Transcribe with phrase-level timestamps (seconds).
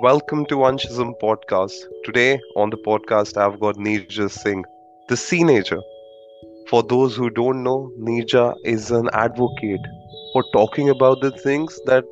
[0.00, 1.74] Welcome to Anchism Podcast.
[2.04, 4.64] Today on the podcast, I've got Neerja Singh,
[5.08, 5.80] the Seenager.
[6.68, 9.80] For those who don't know, Neerja is an advocate
[10.32, 12.04] for talking about the things that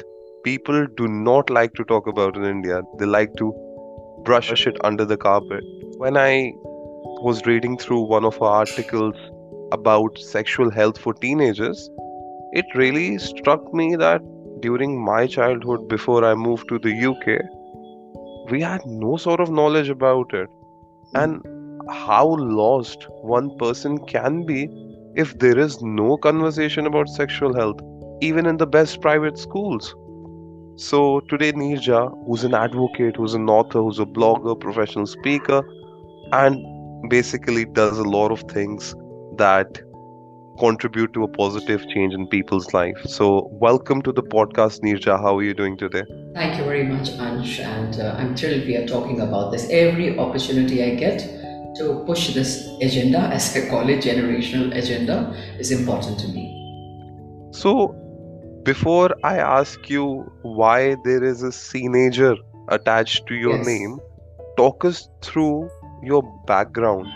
[0.43, 2.83] people do not like to talk about in India.
[2.99, 3.53] They like to
[4.25, 5.63] brush it under the carpet.
[5.99, 6.55] When I
[7.23, 9.15] was reading through one of her articles
[9.71, 11.89] about sexual health for teenagers,
[12.51, 14.23] it really struck me that
[14.59, 17.41] during my childhood, before I moved to the UK,
[18.51, 20.49] we had no sort of knowledge about it
[21.13, 21.17] hmm.
[21.23, 21.43] and
[21.91, 24.69] how lost one person can be
[25.15, 27.81] if there is no conversation about sexual health
[28.21, 29.95] even in the best private schools
[30.77, 35.63] so today Neerja who's an advocate who's an author who's a blogger professional speaker
[36.33, 36.59] and
[37.09, 38.95] basically does a lot of things
[39.37, 39.81] that
[40.59, 42.97] contribute to a positive change in people's life.
[43.05, 45.21] So, welcome to the podcast, Neerja.
[45.21, 46.03] How are you doing today?
[46.37, 47.61] Thank you very much, Ansh.
[47.61, 49.67] And uh, I'm thrilled we are talking about this.
[49.71, 51.21] Every opportunity I get
[51.79, 56.45] to push this agenda, as I call it, generational agenda, is important to me.
[57.53, 57.95] So,
[58.65, 62.35] before I ask you why there is a teenager
[62.69, 63.67] attached to your Yes.
[63.67, 63.99] name,
[64.59, 65.71] talk us through
[66.03, 67.07] your background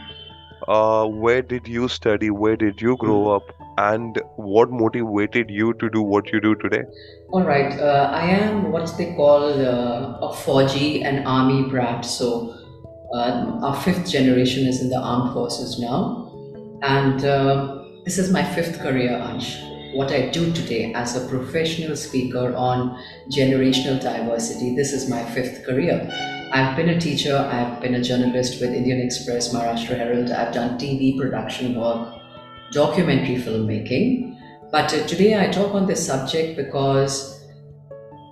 [0.69, 3.37] uh, where did you study where did you grow Mhm.
[3.37, 6.83] up and what motivated you to do what you do today
[7.33, 12.05] All right, uh, I am what they call uh, a 4G and army brat.
[12.05, 12.57] So
[13.15, 16.29] um, our fifth generation is in the armed forces now,
[16.83, 19.95] and uh, this is my fifth career, Ansh.
[19.95, 25.65] What I do today as a professional speaker on generational diversity, this is my fifth
[25.65, 26.11] career.
[26.53, 30.81] I've been a teacher, I've been a journalist with Indian Express, Maharashtra Herald, I've done
[30.81, 32.13] TV production work,
[32.73, 34.30] documentary filmmaking.
[34.71, 37.45] But uh, today I talk on this subject because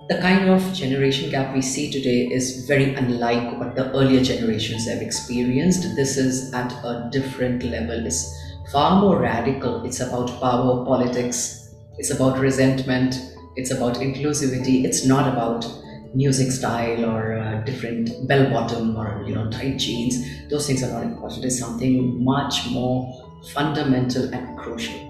[0.07, 4.87] the kind of generation gap we see today is very unlike what the earlier generations
[4.87, 5.97] have experienced.
[5.97, 8.05] This is at a different level.
[8.05, 8.33] It's
[8.71, 9.83] far more radical.
[9.83, 14.85] It's about power, politics, it's about resentment, it's about inclusivity.
[14.85, 15.69] It's not about
[16.15, 20.25] music style or uh, different bell bottom or you know tight jeans.
[20.49, 21.43] Those things are not important.
[21.43, 25.08] It's something much more fundamental and crucial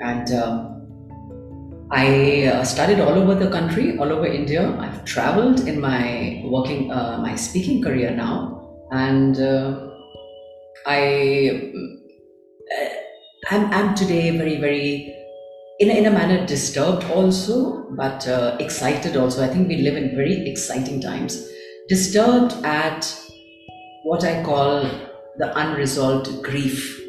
[0.00, 0.68] and uh,
[1.90, 4.76] I uh, studied all over the country, all over India.
[4.78, 9.88] I've traveled in my working, uh, my speaking career now, and uh,
[10.84, 11.72] I
[12.76, 15.14] uh, am am today very, very,
[15.78, 19.44] in a, in a manner disturbed also, but uh, excited also.
[19.44, 21.48] I think we live in very exciting times.
[21.88, 23.06] Disturbed at
[24.02, 24.82] what I call
[25.38, 27.05] the unresolved grief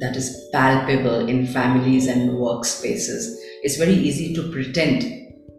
[0.00, 3.36] that is palpable in families and workspaces.
[3.62, 5.02] It's very easy to pretend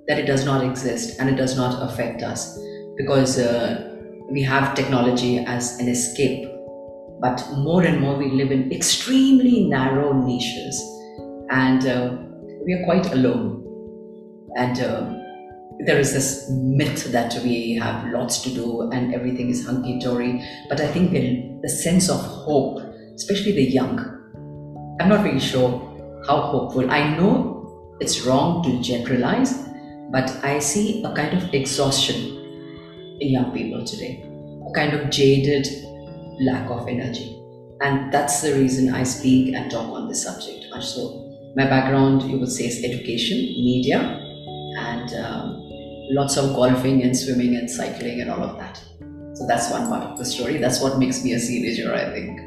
[0.07, 2.57] that it does not exist and it does not affect us
[2.97, 3.95] because uh,
[4.31, 6.47] we have technology as an escape.
[7.21, 10.81] But more and more, we live in extremely narrow niches
[11.49, 12.17] and uh,
[12.65, 13.57] we are quite alone.
[14.55, 15.13] And uh,
[15.85, 20.41] there is this myth that we have lots to do and everything is hunky dory.
[20.69, 22.79] But I think the, the sense of hope,
[23.15, 24.18] especially the young,
[24.99, 25.69] I'm not really sure
[26.27, 26.91] how hopeful.
[26.91, 29.53] I know it's wrong to generalize,
[30.11, 32.37] but I see a kind of exhaustion
[33.21, 34.23] in young people today,
[34.67, 35.67] a kind of jaded
[36.41, 37.35] lack of energy.
[37.81, 40.65] And that's the reason I speak and talk on this subject.
[40.81, 41.25] So,
[41.55, 43.99] my background, you would say, is education, media,
[44.77, 45.55] and um,
[46.11, 48.77] lots of golfing and swimming and cycling and all of that.
[49.33, 50.57] So, that's one part of the story.
[50.57, 52.41] That's what makes me a teenager, I think.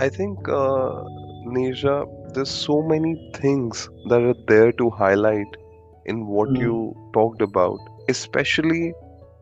[0.00, 1.04] i think uh,
[1.44, 5.56] Neerja, there's so many things that are there to highlight
[6.06, 6.58] in what Mm.
[6.58, 8.92] you talked about especially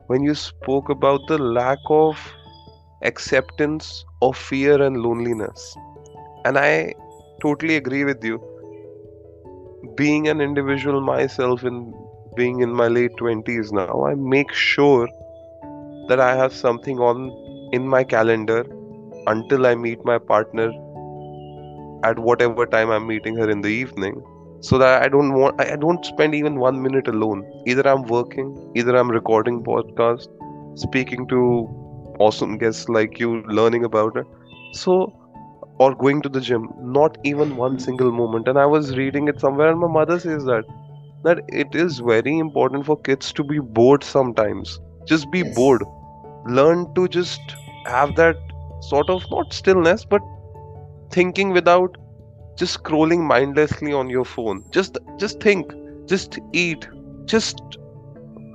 [0.07, 2.19] when you spoke about the lack of
[3.03, 5.77] acceptance of fear and loneliness
[6.45, 6.93] and i
[7.43, 8.41] totally agree with you
[9.97, 11.93] being an individual myself and
[12.37, 15.09] being in my late 20s now i make sure
[16.09, 17.21] that i have something on
[17.79, 18.61] in my calendar
[19.35, 20.69] until i meet my partner
[22.05, 24.23] at whatever time I'm meeting her in the evening
[24.61, 27.45] so that I don't want I don't spend even one minute alone.
[27.67, 30.27] Either I'm working, either I'm recording podcast,
[30.77, 31.41] speaking to
[32.19, 34.27] awesome guests like you, learning about it.
[34.73, 35.13] So
[35.79, 36.69] or going to the gym.
[36.81, 38.49] Not even one single moment.
[38.49, 40.65] And I was reading it somewhere and my mother says that
[41.25, 44.79] that it is very important for kids to be bored sometimes.
[45.07, 45.55] Just be Yes.
[45.57, 45.85] bored.
[46.47, 47.41] Learn to just
[47.87, 48.37] have that
[48.81, 50.23] sort of not stillness but
[51.13, 51.97] thinking without
[52.59, 54.65] just scrolling mindlessly on your phone.
[54.73, 55.73] Just just think
[56.07, 56.89] just eat
[57.27, 57.61] just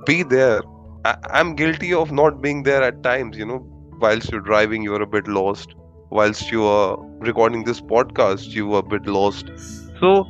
[0.06, 0.62] be there.
[1.04, 3.60] I, i'm guilty of not being there at times you know
[4.00, 5.74] whilst you're driving you're a bit lost.
[6.10, 9.50] Whilst you are recording this podcast you are a bit lost.
[10.00, 10.26] So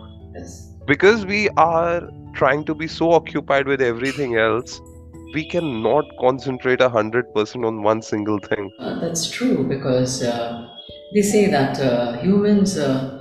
[0.87, 2.03] because we are
[2.35, 4.81] trying to be so occupied with everything else
[5.33, 8.71] we cannot concentrate a hundred percent on one single thing.
[8.79, 10.69] Uh, that's true because uh,
[11.15, 13.21] they say that uh, humans, uh,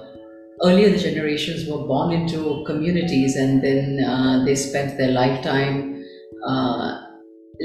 [0.64, 6.04] earlier the generations were born into communities and then uh, they spent their lifetime
[6.46, 7.02] uh,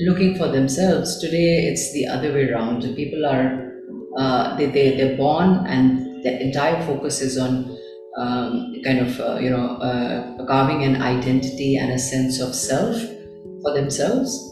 [0.07, 1.19] looking for themselves.
[1.21, 2.83] Today it's the other way around.
[2.95, 3.73] People are,
[4.19, 7.77] uh, they, they, they're born and the entire focus is on
[8.19, 9.79] um, kind of, uh, you know,
[10.47, 12.97] carving an identity and a sense of self
[13.63, 14.52] for themselves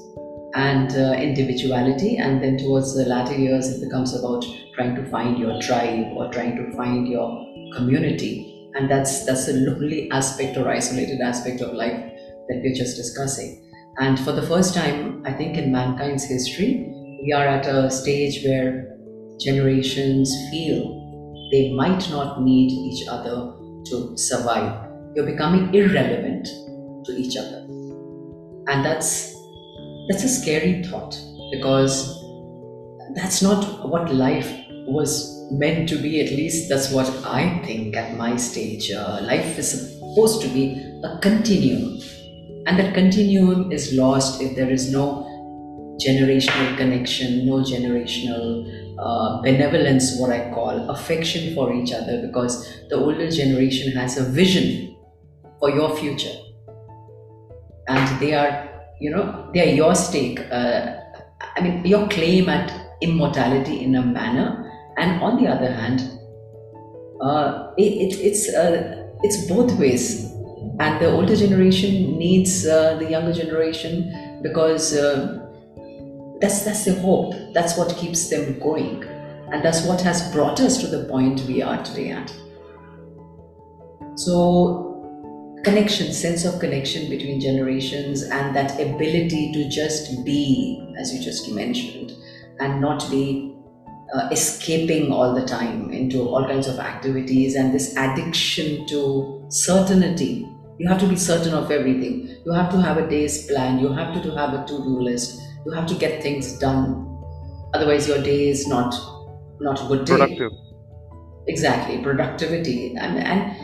[0.55, 4.45] and uh, individuality and then towards the latter years it becomes about
[4.75, 8.71] trying to find your tribe or trying to find your community.
[8.75, 12.01] And that's that's a lonely aspect or isolated aspect of life
[12.49, 13.67] that we're just discussing.
[13.99, 16.91] And for the first time i think in mankind's history
[17.23, 18.97] we are at a stage where
[19.41, 21.01] generations feel
[21.53, 23.53] they might not need each other
[23.87, 24.89] to survive.
[25.15, 26.47] You're becoming irrelevant
[27.05, 27.67] to each other.
[28.69, 29.35] And that's
[30.11, 31.17] that's a scary thought
[31.53, 32.19] because
[33.15, 34.53] that's not what life
[34.87, 35.13] was
[35.53, 38.91] meant to be at least that's what i think at my stage.
[38.91, 40.65] Uh, life is supposed to be
[41.05, 42.01] a continuum
[42.67, 45.27] and that continuum is lost if there is no
[46.05, 48.47] generational connection no generational
[48.99, 54.25] uh, benevolence what i call affection for each other because the older generation has a
[54.25, 54.91] vision
[55.61, 56.35] for your future.
[57.87, 58.70] And they are
[59.01, 60.97] you know they are your stake uh,
[61.57, 62.71] i mean your claim at
[63.01, 64.67] immortality in a manner.
[64.99, 66.01] And on the other hand
[67.21, 70.33] uh, it, it, it's uh, it's both ways.
[70.79, 75.39] And the older generation needs uh, the younger generation because uh,
[76.41, 77.35] that's that's the hope.
[77.53, 79.05] That's what keeps them going.
[79.53, 82.33] And that's what has brought us to the point we are today at.
[84.17, 84.90] So
[85.63, 91.51] connection sense of connection between generations and that ability to just be as you just
[91.53, 92.13] mentioned
[92.61, 93.55] and not be
[94.15, 100.47] uh, escaping all the time into all kinds of activities and this addiction to certainty.
[100.79, 102.29] You have to be certain of everything.
[102.45, 103.79] You have to have a day's plan.
[103.79, 105.41] You have to, to have a to-do list.
[105.67, 107.07] You have to get things done.
[107.75, 108.95] Otherwise your day is not
[109.61, 110.17] not a good day.
[110.17, 110.53] Productive.
[111.47, 112.97] Exactly productivity.
[112.97, 113.55] And and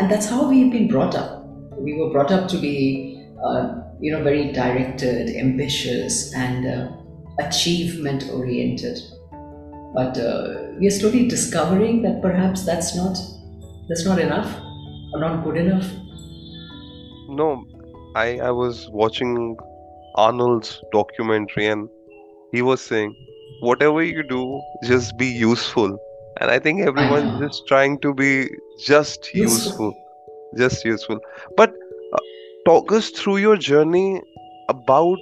[0.00, 1.35] and that's how we've been brought up
[1.78, 6.88] we were brought up to be uh, you know very directed ambitious and uh,
[7.40, 8.98] achievement oriented
[9.94, 13.16] but uh, we are slowly discovering that perhaps that's not
[13.88, 14.50] that's not enough
[15.12, 15.86] or not good enough
[17.28, 17.64] No,
[18.14, 19.56] I I was watching
[20.16, 21.88] Arnold's documentary and
[22.52, 23.14] he was saying,
[23.60, 25.98] whatever you do, just be useful.
[26.40, 28.48] And I think everyone's is just trying to be
[28.86, 29.86] just Useful.
[29.86, 29.94] useful,
[30.56, 31.18] just useful.
[31.56, 31.74] But
[32.12, 32.18] uh,
[32.66, 34.20] talk us through your journey
[34.68, 35.18] about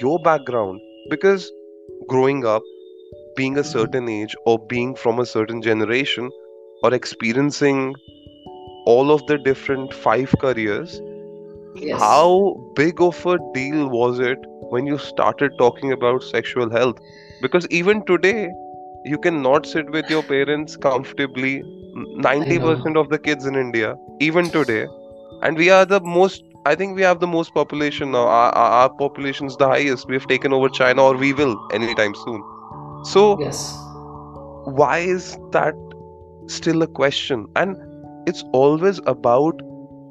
[0.00, 0.80] your background
[1.10, 1.50] because
[2.08, 2.62] growing up,
[3.36, 6.30] being a certain age or being from a certain generation
[6.82, 7.94] or experiencing
[8.86, 11.00] all of the different five careers
[11.74, 14.38] yes how big of a deal was it
[14.70, 16.98] when you started talking about sexual health?
[17.42, 18.50] Because even today,
[19.04, 21.62] you cannot sit with your parents comfortably.
[22.06, 24.86] 90% of the kids in India, even today,
[25.42, 28.26] and we are the most, I think we have the most population now.
[28.26, 30.08] Our, our, our population is the highest.
[30.08, 32.42] We have taken over China, or we will anytime soon.
[33.04, 33.78] So, yes
[34.68, 35.74] why is that
[36.46, 37.46] still a question?
[37.56, 37.76] And
[38.26, 39.60] it's always about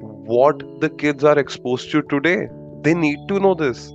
[0.00, 2.48] what the kids are exposed to today.
[2.82, 3.92] They need to know this.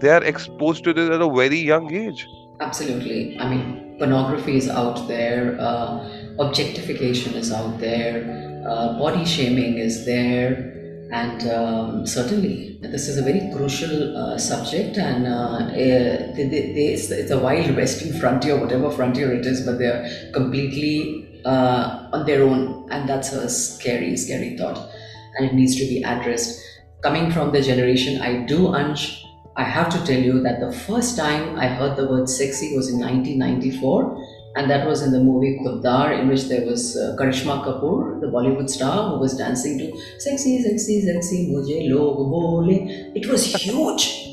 [0.00, 2.26] They are exposed to this at a very young age.
[2.60, 3.38] Absolutely.
[3.38, 10.06] I mean, pornography is out there, uh, objectification is out there, uh, body shaming is
[10.06, 10.72] there,
[11.12, 16.72] And um, certainly, this is a very crucial uh, subject, and uh, eh, they, they,
[16.72, 22.24] they, it's, a wild western frontier, whatever frontier it is, but they're completely uh, on
[22.24, 24.88] their own, and that's a scary, scary thought,
[25.36, 26.58] and it needs to be addressed.
[27.02, 29.22] Coming from the generation I do, Ansh,
[29.54, 32.88] I have to tell you that the first time I heard the word sexy was
[32.88, 37.64] in 1994 and that was in the movie Khuddar, in which there was uh, Karisma
[37.64, 39.86] Kapoor, the Bollywood star, who was dancing to
[40.18, 42.68] "Sexy, Sexy, Sexy, Mujhe Log Bole."
[43.14, 44.28] It was huge.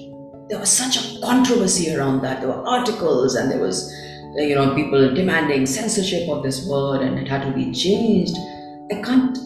[0.49, 2.41] There was such a controversy around that.
[2.41, 3.93] There were articles, and there was,
[4.38, 8.35] uh, you know, people demanding censorship of this word, and it had to be changed.
[8.91, 9.38] I can't.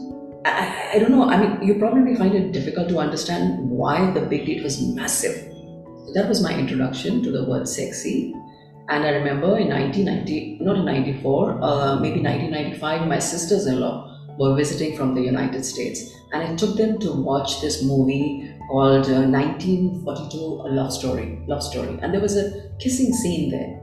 [0.45, 1.29] I, I don't know.
[1.29, 5.49] I mean, you probably find it difficult to understand why the big deal was massive.
[6.15, 8.33] That was my introduction to the word sexy
[8.89, 14.09] and I remember in 1990, not in 94, uh, maybe 1995, my sisters in law
[14.37, 16.13] were visiting from the United States.
[16.33, 21.39] And I took them to watch this movie called uh, 1942 A Love Story.
[21.47, 21.97] Love Story.
[22.01, 23.79] And there was a kissing scene there.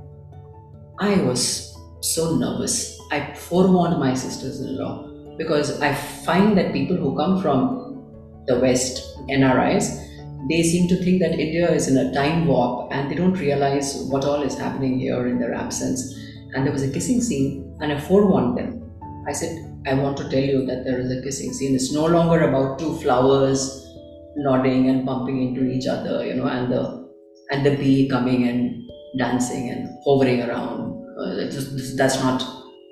[0.99, 3.01] I was so nervous.
[3.11, 8.05] I forewarned my sisters in law because I find that people who come from
[8.47, 10.10] the West, NRIs,
[10.49, 13.97] they seem to think that India is in a time warp and they don't realize
[14.09, 16.15] what all is happening here in their absence.
[16.53, 18.91] And there was a kissing scene, and I forewarned them.
[19.29, 21.75] I said, I want to tell you that there is a kissing scene.
[21.75, 23.87] It's no longer about two flowers
[24.37, 27.09] nodding and bumping into each other, you know, and the
[27.53, 28.83] and the bee coming and
[29.19, 31.05] dancing and hovering around.
[31.19, 31.51] Uh,
[31.97, 32.43] that's not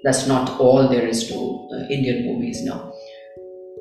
[0.05, 2.93] that's not all there is to uh, Indian movies now.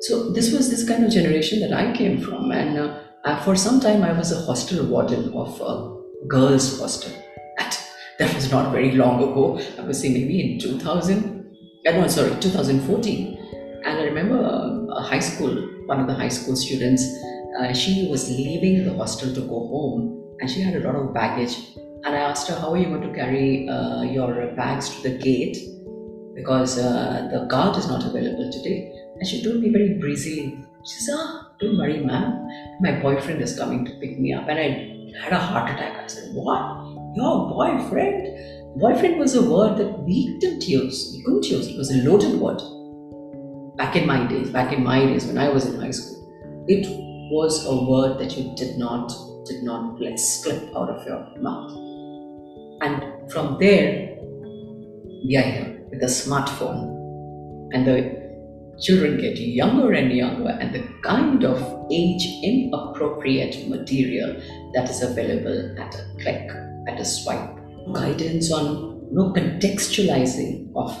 [0.00, 3.56] So this was this kind of generation that I came from, and uh, uh, for
[3.56, 7.12] some time, I was a hostel warden of a girls' hostel.
[7.58, 7.78] That,
[8.18, 9.60] that was not very long ago.
[9.78, 11.56] I would say maybe in 2000.
[11.86, 13.82] Uh, no, sorry, 2014.
[13.84, 15.54] And I remember a high school,
[15.86, 17.02] one of the high school students,
[17.58, 21.14] uh, she was leaving the hostel to go home and she had a lot of
[21.14, 21.56] baggage.
[22.04, 25.18] And I asked her, How are you going to carry uh, your bags to the
[25.18, 25.56] gate?
[26.34, 28.92] Because uh, the guard is not available today.
[29.16, 32.47] And she told me very breezily, She said, Ah, don't worry, ma'am.
[32.80, 34.48] My boyfriend is coming to pick me up.
[34.48, 36.04] And I had a heart attack.
[36.04, 37.16] I said, What?
[37.16, 38.78] Your boyfriend?
[38.78, 41.12] Boyfriend was a word that we didn't use.
[41.16, 41.76] We couldn't use it.
[41.76, 42.60] Was a loaded word.
[43.76, 46.86] Back in my days, back in my days when I was in high school, it
[47.32, 49.12] was a word that you did not,
[49.46, 51.72] did not let slip out of your mouth.
[52.80, 54.16] And from there,
[55.24, 56.94] we are here with the smartphone
[57.72, 58.27] and the
[58.80, 61.58] children get younger and younger, and the kind of
[61.90, 64.40] age inappropriate material
[64.74, 66.50] that is available at a click,
[66.88, 67.56] at a swipe.
[67.92, 70.92] Guidance on no contextualizing of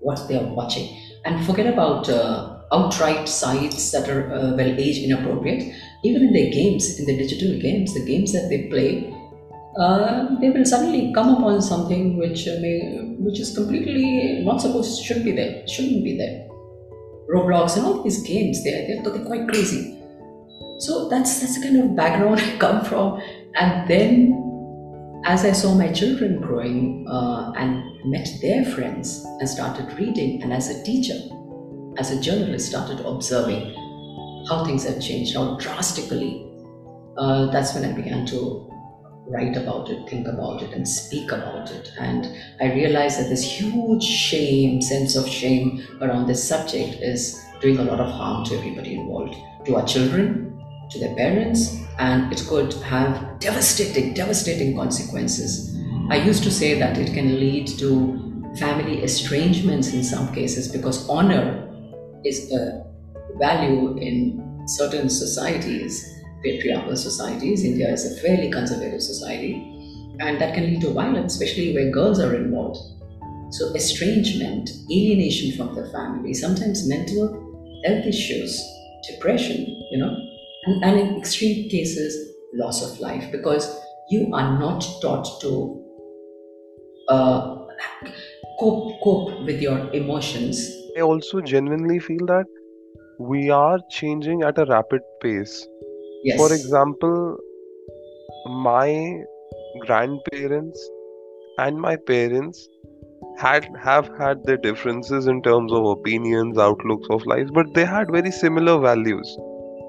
[0.00, 0.88] what they are watching.
[1.24, 5.74] And forget about uh, outright sites that are uh, well age inappropriate.
[6.04, 9.12] Even in their games, in the digital games, the games that they play,
[9.78, 15.02] uh, they will suddenly come upon something which uh, may, which is completely not supposed
[15.02, 16.45] shouldn't be there, shouldn't be there.
[17.32, 18.62] Roblox and all these games.
[18.64, 19.92] They're, they're, they're quite crazy.
[20.78, 23.20] So that's that's the kind of background I come from.
[23.54, 29.92] And then as I saw my children growing uh, and met their friends and started
[29.98, 31.18] reading, and as a teacher,
[31.98, 33.74] as a journalist, started observing
[34.48, 36.46] how things have changed, how drastically,
[37.18, 38.70] uh, that's when I began to
[39.28, 41.92] write about it, think about it, and speak about it.
[41.98, 42.28] And
[42.60, 47.84] I realized that this huge shame, sense of shame around this subject is doing a
[47.84, 52.72] lot of harm to everybody involved, to our children, to their parents, and it could
[52.74, 55.76] have devastating, devastating consequences.
[56.08, 61.08] I used to say that it can lead to family estrangements in some cases because
[61.08, 61.68] honor
[62.24, 62.84] is a
[63.38, 66.15] value in certain societies
[66.46, 67.64] patriarchal societies.
[67.64, 69.54] India is a fairly conservative society,
[70.20, 72.78] and that can lead to violence, especially where girls are involved.
[73.50, 77.28] So, estrangement, alienation from the family, sometimes mental
[77.84, 78.60] health issues,
[79.08, 80.14] depression, you know,
[80.66, 83.68] and, and in extreme cases, loss of life because
[84.10, 85.82] you are not taught to
[87.08, 87.56] uh,
[88.58, 90.70] cope, cope with your emotions.
[90.96, 92.46] I also genuinely feel that
[93.18, 95.66] we are changing at a rapid pace
[96.24, 96.36] Yes.
[96.38, 97.38] For example,
[98.46, 99.22] my
[99.80, 100.88] grandparents
[101.58, 102.68] and my parents
[103.38, 108.10] had have had their differences in terms of opinions, outlooks of life, but they had
[108.10, 109.36] very similar values.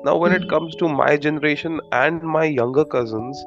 [0.05, 0.49] Now, when it Mm.
[0.49, 3.43] comes to my generation and my younger cousins,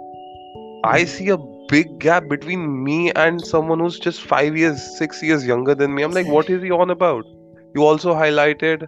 [0.85, 1.09] I Mm.
[1.17, 1.39] see a
[1.73, 6.03] big gap between me and someone who's just five years, six years younger than me.
[6.03, 7.25] I'm like, what is he on about?
[7.75, 8.87] You also highlighted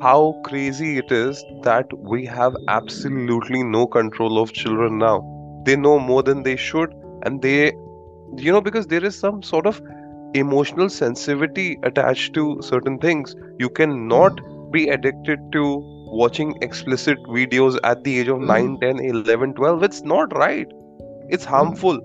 [0.00, 5.22] how crazy it is that we have absolutely no control of children now.
[5.64, 7.72] They know more than they should, and they,
[8.36, 9.80] you know, because there is some sort of
[10.34, 13.34] emotional sensitivity attached to certain things.
[13.58, 18.78] You cannot be addicted to watching explicit videos at the age of mm-hmm.
[18.80, 19.82] 9, 10, 11, 12.
[19.82, 20.66] It's not right.
[21.28, 21.54] It's mm-hmm.
[21.54, 22.00] harmful.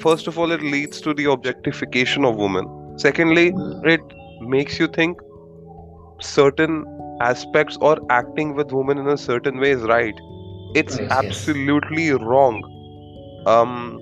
[0.00, 2.66] First of all, it leads to the objectification of women.
[2.98, 3.88] Secondly, mm-hmm.
[3.88, 4.00] it
[4.40, 5.18] makes you think
[6.20, 6.84] certain
[7.22, 10.14] aspects or acting with women in a certain way is right.
[10.74, 11.10] It's yes.
[11.10, 12.62] absolutely wrong.
[13.46, 14.00] Um,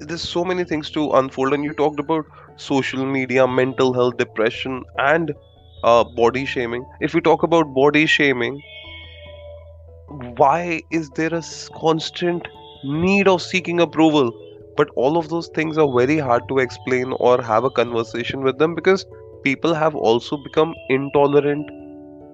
[0.00, 2.24] there's so many things to unfold, and you talked about
[2.56, 5.32] social media, mental health, depression, and
[5.84, 6.84] uh, body shaming.
[7.00, 8.60] If we talk about body shaming,
[10.36, 11.42] why is there a
[11.80, 12.48] constant
[12.84, 14.32] need of seeking approval?
[14.76, 18.58] But all of those things are very hard to explain or have a conversation with
[18.58, 19.06] them because
[19.42, 21.70] people have also become intolerant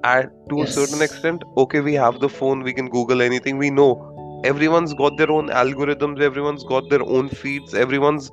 [0.05, 1.43] at to a certain extent.
[1.57, 4.43] Okay, we have the phone, we can Google anything, we know.
[4.45, 8.31] Everyone's got their own algorithms, everyone's got their own feeds, everyone's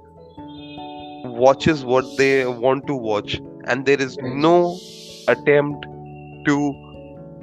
[1.24, 4.77] watches what they want to watch, and there is no
[5.27, 5.86] attempt
[6.45, 6.86] to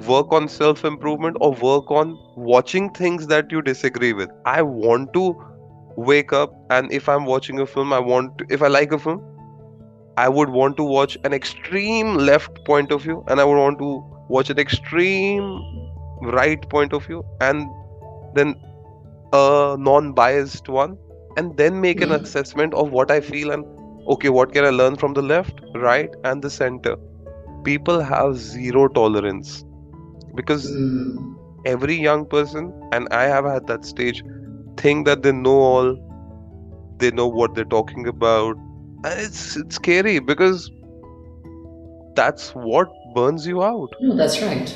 [0.07, 4.29] work on self improvement or work on watching things that you disagree with.
[4.45, 5.35] I want to
[5.95, 8.99] wake up and if I'm watching a film, I want to, if I like a
[8.99, 9.21] film,
[10.17, 13.79] I would want to watch an extreme left point of view and I would want
[13.79, 15.61] to watch an extreme
[16.21, 17.67] right point of view and
[18.33, 18.55] then
[19.33, 20.97] a non biased one
[21.37, 22.11] and then make an Mhm.
[22.11, 23.65] assessment of what I feel and
[24.07, 26.95] okay, what can I learn from the left, right, and the center.
[27.63, 29.63] People have zero tolerance
[30.35, 34.23] because Mm, every young person, and I have had that stage,
[34.77, 35.97] think that they know all,
[36.99, 38.55] they know what they're talking about.
[39.03, 40.69] And it's it's scary because
[42.15, 43.93] that's what burns you out.
[44.01, 44.73] no, that's right.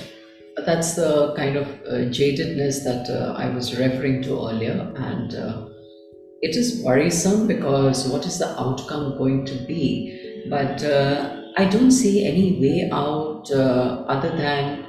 [0.65, 5.67] That's the kind of uh, jadedness that uh, I was referring to earlier, and uh,
[6.41, 10.45] it is worrisome because what is the outcome going to be?
[10.49, 14.85] But uh, I don't see any way out uh, other than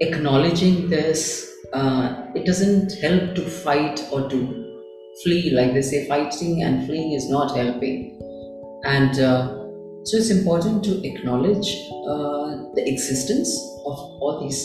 [0.00, 1.52] acknowledging this.
[1.72, 4.82] Uh, it doesn't help to fight or to
[5.22, 8.18] flee, like they say, fighting and fleeing is not helping.
[8.84, 9.18] And
[10.04, 11.68] so it's important to acknowledge
[12.08, 13.50] uh, the existence
[13.84, 14.60] of all these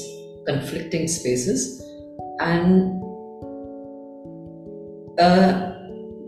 [0.45, 1.81] conflicting spaces
[2.39, 3.01] and
[5.19, 5.73] uh,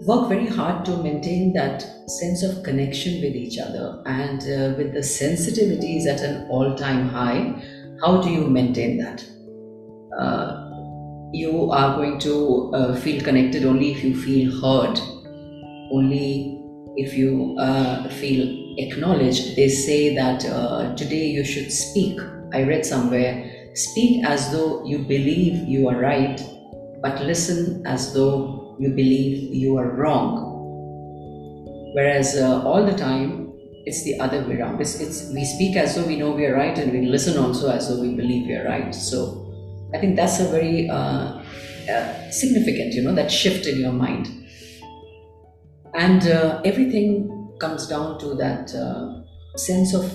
[0.02, 4.94] work very hard to maintain that sense of connection with each other and uh, with
[4.94, 7.62] the sensitivities at an all-time high.
[8.02, 9.26] How do you maintain that?
[10.18, 10.66] Uh,
[11.34, 15.00] you are going to uh, feel connected only if you feel heard
[15.92, 16.62] only
[16.96, 22.20] if you uh, feel acknowledged they say that uh, today you should speak.
[22.54, 26.42] I read somewhere speak as though you believe you are right
[27.02, 30.52] but listen as though you believe you are wrong.
[31.94, 33.54] Whereas uh, all the time
[33.86, 34.82] it's the other way around.
[34.82, 37.70] It's, it's we speak as though we know we are right and we listen also
[37.70, 38.94] as though we believe we are right.
[38.94, 39.42] So
[39.94, 41.42] i think that's a very uh,
[41.90, 44.30] uh, significant you know that shift in your mind.
[45.94, 49.22] And uh, everything comes down to that uh,
[49.58, 50.12] sense of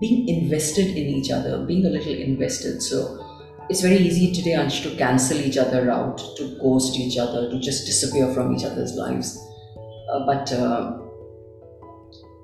[0.00, 2.82] being invested in each other being a little invested.
[2.82, 3.22] So
[3.68, 7.58] it's very easy today Ansh, to cancel each other out to ghost each other to
[7.58, 9.38] just disappear from each other's lives.
[10.12, 10.98] Uh, but uh,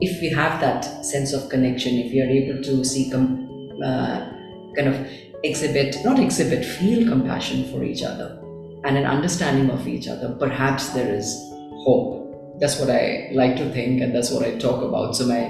[0.00, 3.48] if we have that sense of connection if we are able to see com-
[3.84, 4.18] uh,
[4.76, 5.08] kind of
[5.44, 8.38] exhibit not exhibit feel compassion for each other
[8.84, 11.32] and an understanding of each other perhaps there is
[11.84, 12.21] hope
[12.62, 15.40] that's what i like to think and that's what i talk about so my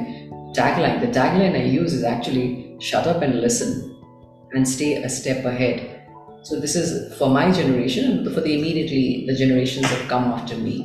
[0.58, 2.46] tagline the tagline i use is actually
[2.90, 3.72] shut up and listen
[4.52, 5.82] and stay a step ahead
[6.42, 10.56] so this is for my generation and for the immediately the generations that come after
[10.56, 10.76] me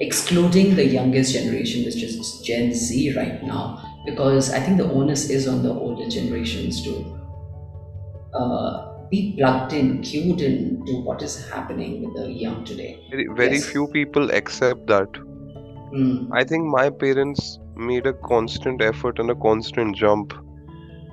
[0.00, 3.64] excluding the youngest generation which is gen z right now
[4.06, 6.94] because i think the onus is on the older generations to
[8.40, 8.72] uh,
[9.10, 13.60] be plugged in cued in to what is happening with the young today Very, very
[13.60, 13.64] Yes.
[13.74, 15.08] few people accept that.
[15.94, 20.34] Mm, I think my parents made a constant effort and a constant jump,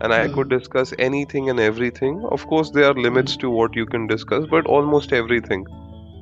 [0.02, 0.34] and I Mm.
[0.34, 2.22] could discuss anything and everything.
[2.32, 5.66] Of course, there are limits to what you can discuss, but almost everything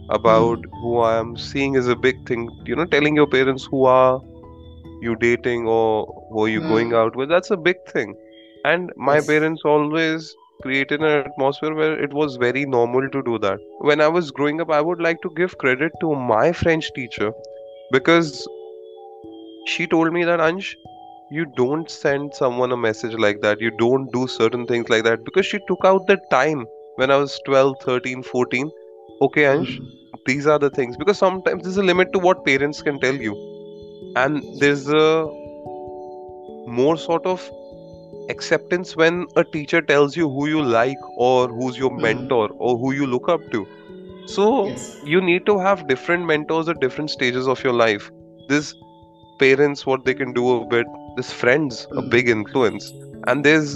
[0.10, 2.50] about who I am seeing is a big thing.
[2.66, 4.20] You know, telling your parents who are
[5.02, 6.68] you dating or who are you Mm.
[6.68, 8.16] going out with, that's a big thing.
[8.66, 9.22] And my Yes.
[9.22, 13.60] parents always created an atmosphere where it was very normal to do that.
[13.80, 17.32] When I was growing up, I would like to give credit to my French teacher
[17.92, 18.48] because
[19.68, 20.74] she told me that Ansh,
[21.32, 23.62] you don't send someone a message like that.
[23.62, 25.24] You don't do certain things like that.
[25.24, 28.72] Because she took out the time when i was 12 13 14
[29.26, 30.26] okay ansh Mm.
[30.26, 30.98] these are the things.
[30.98, 33.36] Because sometimes there's a limit to what parents can tell you.
[34.16, 35.06] And there's a
[36.80, 37.50] more sort of
[38.30, 42.02] acceptance when a teacher tells you who you like or who's your Mm.
[42.08, 43.66] mentor or who you look up to
[44.36, 44.98] so Yes.
[45.14, 48.10] you need to have different mentors at different stages of your life
[48.50, 48.74] this
[49.44, 50.88] parents what they can do a bit
[51.18, 52.10] this friends a Mm.
[52.16, 52.92] big influence
[53.28, 53.76] and there's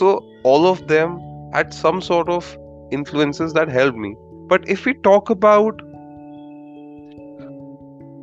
[0.00, 0.10] so
[0.52, 1.16] all of them
[1.56, 2.52] had some sort of
[2.98, 4.12] influences that helped me
[4.52, 5.82] but if we talk about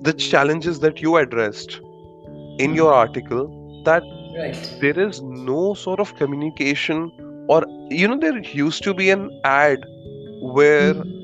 [0.02, 1.80] the challenges that you addressed
[2.60, 3.46] in your article
[3.86, 4.04] that
[4.38, 4.58] Right.
[4.82, 7.12] there is no sort of communication
[7.50, 9.86] or you know there used to be an ad
[10.60, 11.19] where Mm.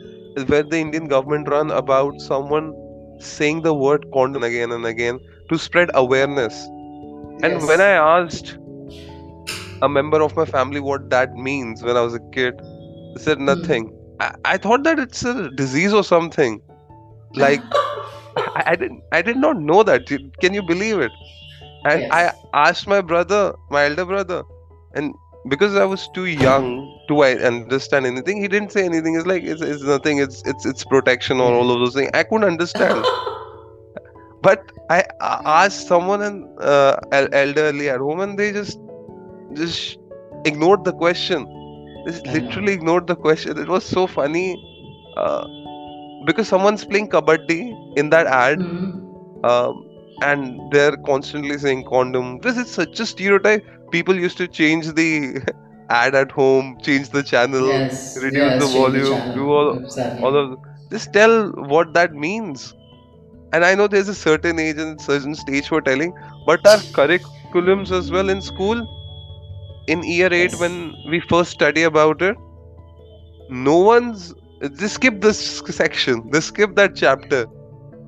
[0.52, 2.74] Where the indian government run about someone
[3.19, 5.19] saying the word condom again and again
[5.50, 6.69] to spread awareness
[7.43, 7.67] and Yes.
[7.67, 8.58] when i asked
[9.82, 12.62] a member of my family what that means when i was a kid
[13.13, 13.50] they said Hmm.
[13.50, 16.62] nothing I, I thought that it's a disease or something
[17.36, 17.65] like
[18.38, 20.08] I, I didn't i did not know that
[20.41, 21.12] can you believe it
[21.86, 22.12] and Yes.
[22.12, 24.43] i asked my brother my elder brother
[24.93, 25.13] and
[25.48, 26.68] because i was too young
[27.08, 29.16] to I understand anything he didn't say anything.
[29.16, 30.18] It's like it's, it's nothing.
[30.20, 32.10] It's it's it's protection or all of those things.
[32.14, 33.06] I couldn't understand.
[34.42, 38.80] But I asked someone and uh, elderly at home and they just
[39.54, 39.98] just
[40.46, 41.48] ignored the question.
[42.06, 43.58] They just literally ignored the question.
[43.58, 44.58] It was so funny
[45.18, 45.46] uh,
[46.26, 47.62] because someone's playing kabaddi
[47.98, 49.02] in that ad Mm.
[49.44, 49.84] um,
[50.22, 52.40] and they're constantly saying condom.
[52.42, 55.41] This is such a stereotype people used to change the
[55.89, 58.13] ad at home change the channel Yes.
[58.15, 59.34] reduce yes, the volume, channel.
[59.34, 60.21] do all- exactly.
[60.21, 60.58] all of
[60.91, 62.74] just tell what that means
[63.54, 66.13] and i know there's a certain age and certain stage for telling
[66.45, 68.86] but our curriculums as well in school
[69.88, 70.60] in year 8 Yes.
[70.60, 72.38] when we first study about it
[73.50, 74.34] no one's
[74.80, 75.39] just skip this
[75.82, 77.45] section just skip that chapter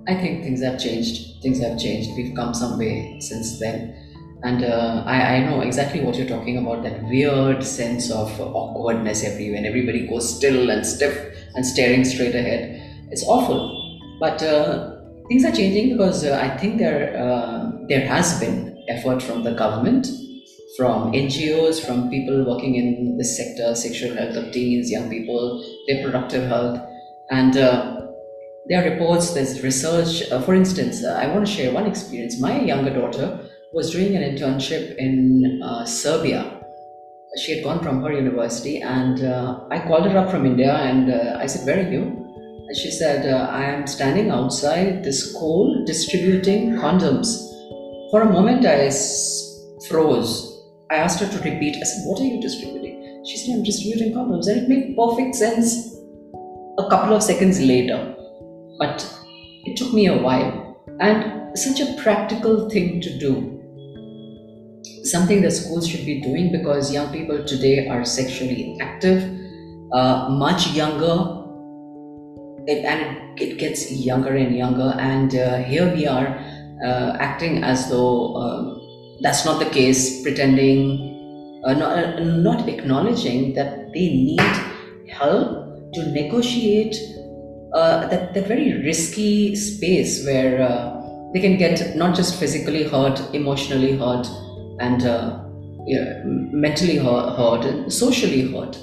[0.07, 1.41] I think things have changed.
[1.41, 2.15] Things have changed.
[2.15, 3.95] We've come some way since then.
[4.43, 9.23] And uh, I, I know exactly what you're talking about that weird sense of awkwardness
[9.23, 9.58] everywhere.
[9.58, 12.82] And everybody goes still and stiff and staring straight ahead.
[13.10, 13.73] It's awful.
[14.19, 14.97] But uh,
[15.28, 19.54] things are changing because uh, I think there, uh, there has been effort from the
[19.54, 20.08] government,
[20.78, 25.97] from NGOs, from people working in this sector, sexual health of teens, young people, their
[25.97, 26.80] reproductive health.
[27.32, 28.02] And uh,
[28.67, 30.30] there are reports, there's research.
[30.32, 32.39] Uh, for instance, uh, I want to share one experience.
[32.39, 36.62] My younger daughter was doing an internship in uh, Serbia.
[37.43, 41.12] She had gone from her university, and uh, I called her up from India and
[41.12, 42.01] uh, I said, Where are you?
[42.67, 47.27] And she said, I am standing outside the school distributing condoms.
[48.12, 48.89] For a moment, I
[49.88, 50.32] froze.
[50.89, 51.77] I asked her to repeat.
[51.77, 53.23] I said, What are you distributing?
[53.25, 54.47] She said, I'm distributing condoms.
[54.47, 55.95] And it made perfect sense
[56.80, 58.15] a couple of seconds later
[58.77, 59.06] but
[59.65, 63.56] it took me a while and such a practical thing to do
[65.11, 69.23] something that schools should be doing because young people today are sexually active
[69.91, 71.43] uh, much younger
[72.67, 76.27] it, and it, gets younger and younger and uh, here we are
[76.85, 78.81] uh, acting as though um,
[79.21, 81.07] that's not the case pretending
[81.63, 84.41] uh, not, uh, not acknowledging that they need
[85.09, 86.95] help to negotiate
[87.73, 90.93] uh, that, that very risky space where
[91.33, 94.27] they can get not just physically hurt, emotionally hurt,
[94.79, 95.43] and uh,
[95.85, 98.77] yeah, mentally hurt, hurt, and socially hurt.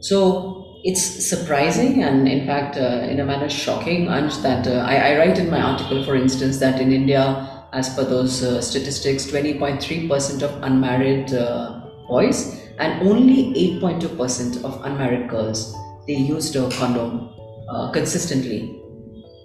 [0.00, 5.12] So it's surprising and, in fact, uh, in a manner shocking, Ansh, that uh, I,
[5.12, 9.26] I write in my article, for instance, that in India, as per those uh, statistics,
[9.26, 15.76] 20.3% of unmarried uh, boys and only 8.2% of unmarried girls
[16.06, 17.30] they used a condom
[17.68, 18.80] uh, consistently,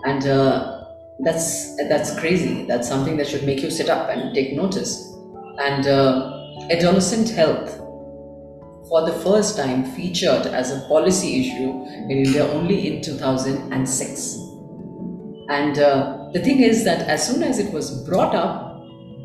[0.05, 0.83] and uh,
[1.19, 2.65] that's that's crazy.
[2.65, 5.14] That's something that should make you sit up and take notice.
[5.59, 7.77] And uh, adolescent health,
[8.89, 14.37] for the first time, featured as a policy issue in India only in 2006.
[15.47, 18.83] And uh, the thing is that as soon as it was brought up,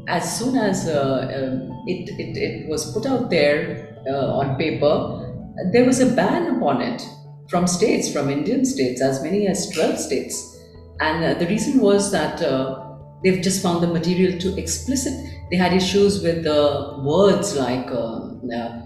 [0.09, 5.27] as soon as uh, um, it, it, it was put out there uh, on paper,
[5.73, 7.03] there was a ban upon it
[7.49, 10.59] from states, from Indian states, as many as 12 states.
[11.01, 15.15] And uh, the reason was that uh, they've just found the material too explicit.
[15.51, 18.21] They had issues with uh, words like uh,
[18.55, 18.83] uh,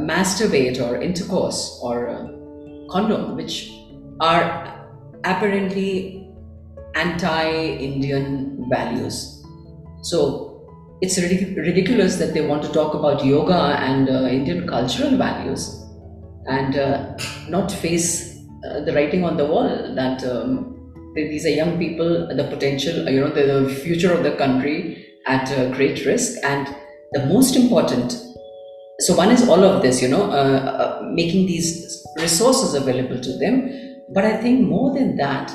[0.00, 2.26] masturbate or intercourse or uh,
[2.90, 3.72] condom, which
[4.20, 4.86] are
[5.24, 6.28] apparently
[6.94, 9.42] anti Indian values.
[10.02, 10.68] So
[11.00, 15.82] it's ridic- ridiculous that they want to talk about yoga and uh, Indian cultural values
[16.46, 17.16] and uh,
[17.48, 22.44] not face uh, the writing on the wall that um, these are young people, the
[22.44, 26.38] potential, you know, the, the future of the country at uh, great risk.
[26.44, 26.74] And
[27.12, 28.12] the most important,
[29.00, 33.38] so one is all of this, you know, uh, uh, making these resources available to
[33.38, 33.70] them.
[34.12, 35.54] But I think more than that,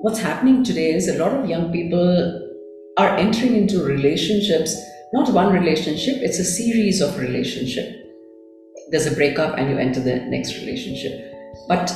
[0.00, 2.42] what's happening today is a lot of young people
[2.98, 4.74] are entering into relationships,
[5.12, 8.02] not one relationship, it's a series of relationship.
[8.90, 11.32] There's a breakup and you enter the next relationship.
[11.68, 11.90] But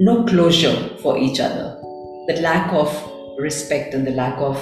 [0.00, 1.76] no closure for each other.
[2.28, 2.88] The lack of
[3.38, 4.56] respect and the lack of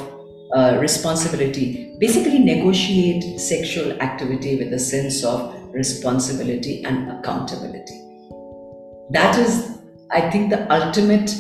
[0.57, 1.95] uh, responsibility.
[2.01, 8.01] Basically, negotiate sexual activity with a sense of responsibility and accountability.
[9.11, 9.79] That is,
[10.11, 11.31] I think, the ultimate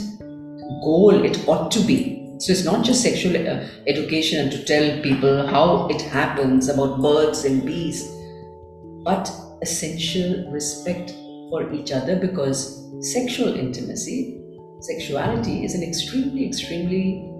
[0.84, 2.36] goal it ought to be.
[2.40, 7.00] So it's not just sexual uh, education and to tell people how it happens about
[7.00, 8.06] birds and bees,
[9.02, 11.12] but essential respect
[11.48, 14.42] for each other because sexual intimacy,
[14.80, 17.32] sexuality is an extremely, extremely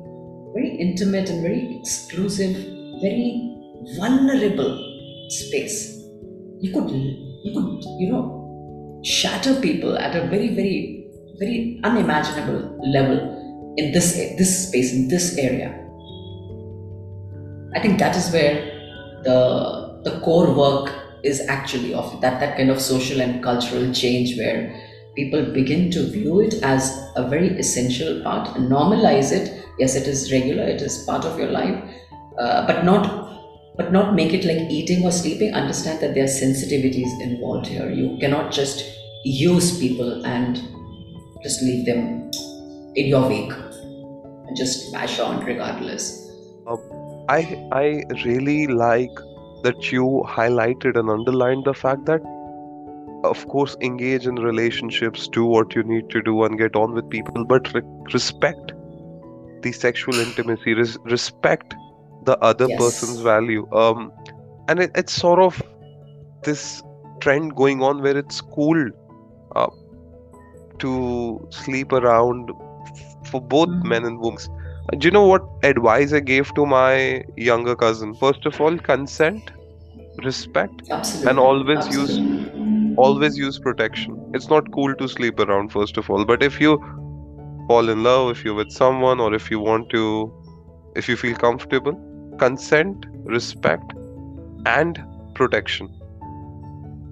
[0.56, 2.56] very intimate and very exclusive,
[3.02, 3.54] very
[3.98, 4.72] vulnerable
[5.28, 5.92] space.
[6.60, 13.74] You could, you could, you know, shatter people at a very, very, very unimaginable level
[13.76, 15.68] in this this space in this area.
[17.74, 18.54] I think that is where
[19.24, 20.90] the the core work
[21.22, 24.74] is actually of that that kind of social and cultural change where
[25.16, 30.06] people begin to view it as a very essential part and normalize it yes it
[30.06, 31.78] is regular it is part of your life
[32.38, 33.26] uh, but not
[33.76, 35.54] but not make it like eating or sleeping.
[35.54, 37.90] Understand that there are sensitivities involved here.
[37.90, 38.84] You cannot just
[39.24, 40.56] use people and
[41.42, 42.30] just leave them
[42.94, 43.52] in your wake.
[43.52, 46.22] And just mash on regardless.
[46.66, 46.76] Uh,
[47.28, 47.40] i
[47.72, 49.20] i really like
[49.62, 52.28] that you highlighted and underlined the fact that
[53.30, 57.08] of course engage in relationships do what you need to do and get on with
[57.10, 58.75] people but re- respect
[59.66, 61.74] the sexual intimacy res- respect
[62.30, 62.82] the other yes.
[62.82, 64.12] person's value um
[64.68, 65.62] and it, it's sort of
[66.44, 66.82] this
[67.20, 68.84] trend going on where it's cool
[69.54, 69.70] uh,
[70.78, 70.92] to
[71.50, 72.50] sleep around
[73.30, 73.88] for both mm-hmm.
[73.88, 74.38] men and women
[74.98, 79.50] do you know what advice i gave to my younger cousin first of all consent
[80.24, 81.30] respect Absolutely.
[81.30, 82.20] and always Absolutely.
[82.20, 84.18] use always use protection.
[84.34, 86.24] It's not cool to sleep around, first of all.
[86.24, 86.78] But if you
[87.66, 90.32] fall in love, if you're with someone, or if you want to,
[90.94, 91.94] if you feel comfortable,
[92.38, 93.92] consent, respect,
[94.66, 95.02] and
[95.34, 95.88] protection.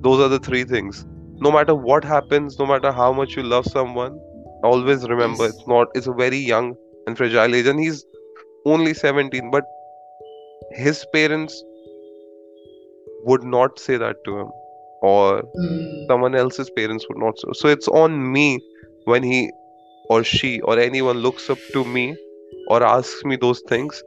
[0.03, 1.05] Those are the three things.
[1.37, 4.19] No matter what happens, no matter how much you love someone,
[4.63, 6.75] always remember it's not, it's a very young
[7.07, 8.05] and fragile age, and he's
[8.65, 9.65] only 17, but
[10.73, 11.63] his parents
[13.25, 14.51] would not say that to him
[15.03, 16.07] or mm.
[16.09, 18.47] someone else's parents would not so so it's on me
[19.05, 19.51] when he
[20.09, 22.17] or she or anyone looks up to me
[22.69, 24.03] or asks me those things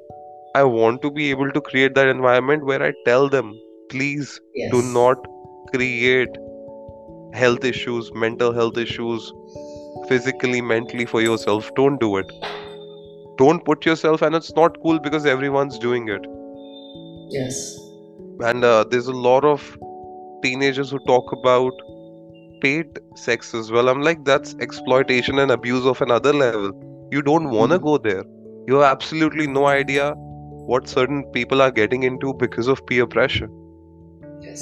[0.55, 3.53] i want to be able to create that environment where i tell them
[3.89, 4.71] please yes.
[4.71, 5.17] do not
[5.73, 6.37] create
[7.33, 9.31] health issues mental health issues
[10.07, 11.69] physically mentally for yourself.
[11.75, 12.31] Don't do it.
[13.37, 16.25] Don't put yourself and it's not cool because everyone's doing it.
[17.29, 17.77] Yes.
[18.39, 19.77] And uh, there's a lot of
[20.43, 21.73] teenagers who talk about
[22.61, 23.89] paid sex as well.
[23.89, 26.71] I'm like, that's exploitation and abuse of another level.
[27.11, 27.83] You don't want to hmm.
[27.83, 28.23] go there.
[28.67, 33.49] You have absolutely no idea what certain people are getting into because of peer pressure.
[34.41, 34.61] Yes.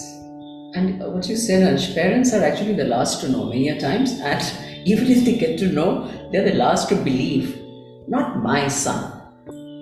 [0.76, 4.20] And what you said, Ansh, parents are actually the last to know many a times.
[4.20, 4.42] And
[4.86, 7.60] even if they get to know, they're the last to believe.
[8.08, 9.15] Not my son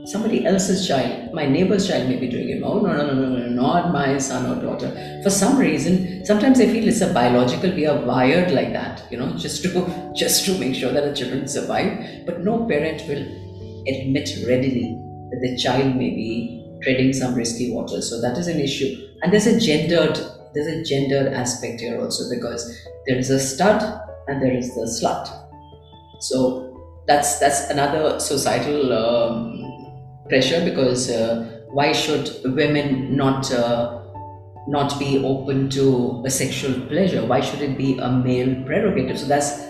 [0.06, 2.62] somebody else's child, my neighbor's child may be doing it.
[2.64, 4.90] Oh, no, no, no, no, no, not my son or daughter.
[5.24, 9.18] For some reason, sometimes I feel it's a biological, we are wired like that, you
[9.18, 12.26] know, just to just to make sure that the children survive.
[12.26, 13.24] But no parent will
[13.88, 14.98] admit readily
[15.32, 18.10] that the child may be treading some risky waters.
[18.10, 18.96] So that is an issue.
[19.22, 20.20] And there's a gendered
[20.54, 23.82] there's a gendered aspect here also because there is a stud
[24.28, 25.28] and there is the slut.
[26.22, 26.74] So
[27.08, 29.53] that's that's another societal um,
[30.28, 34.02] pressure because uh, why should women not uh,
[34.68, 37.26] not be open to a sexual pleasure?
[37.26, 39.20] Why should it be a male prerogative?
[39.20, 39.62] So that's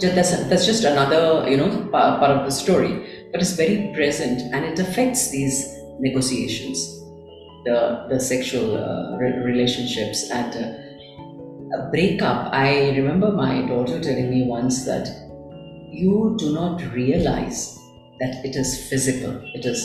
[0.00, 3.92] just, that's that's just another you know part, part of the story, but it's very
[3.94, 6.78] present and it affects these negotiations,
[7.64, 10.54] the the sexual uh, re- relationships and.
[10.54, 10.80] Uh,
[11.72, 12.52] a breakup.
[12.52, 15.08] I remember my daughter telling me once that
[15.90, 17.79] you do not realize
[18.20, 19.40] that it is physical.
[19.54, 19.80] It is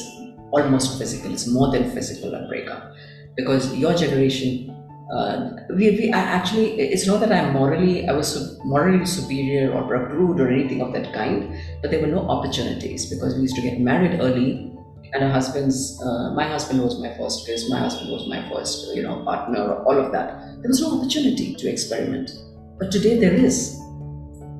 [0.51, 1.33] almost physical.
[1.33, 2.93] It's more than physical a breakup
[3.35, 4.71] because your generation.
[5.15, 10.39] Uh, we, we actually it's not that I'm morally I was morally superior or rude
[10.39, 13.79] or anything of that kind, but there were no opportunities because we used to get
[13.79, 14.75] married early
[15.13, 18.95] and our husband's uh, my husband was my first kiss my husband was my first
[18.95, 22.31] you know partner all of that there was no opportunity to experiment
[22.79, 23.79] but today there is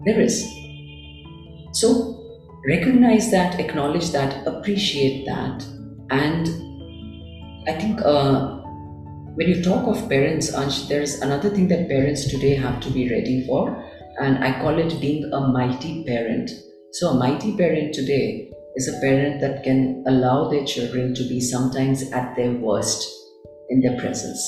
[0.06, 0.48] there is
[1.74, 2.15] so
[2.68, 5.66] recognize that acknowledge that appreciate that
[6.10, 6.48] and
[7.68, 8.58] i think uh,
[9.38, 13.10] when you talk of parents Ansh, there's another thing that parents today have to be
[13.10, 13.62] ready for
[14.20, 16.52] and i call it being a mighty parent
[16.92, 21.40] so a mighty parent today is a parent that can allow their children to be
[21.40, 23.08] sometimes at their worst
[23.70, 24.42] in their presence.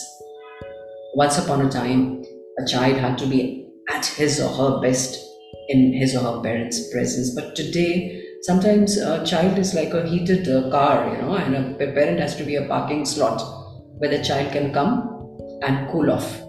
[1.15, 2.23] Once upon a time,
[2.59, 5.26] a child had to be at his or her best
[5.69, 7.33] in his or her parents' presence.
[7.35, 11.91] But today, sometimes a child is like a heated uh, car, you know, and a
[11.93, 13.41] parent has to be a parking slot
[13.97, 16.41] where the child can come and cool off.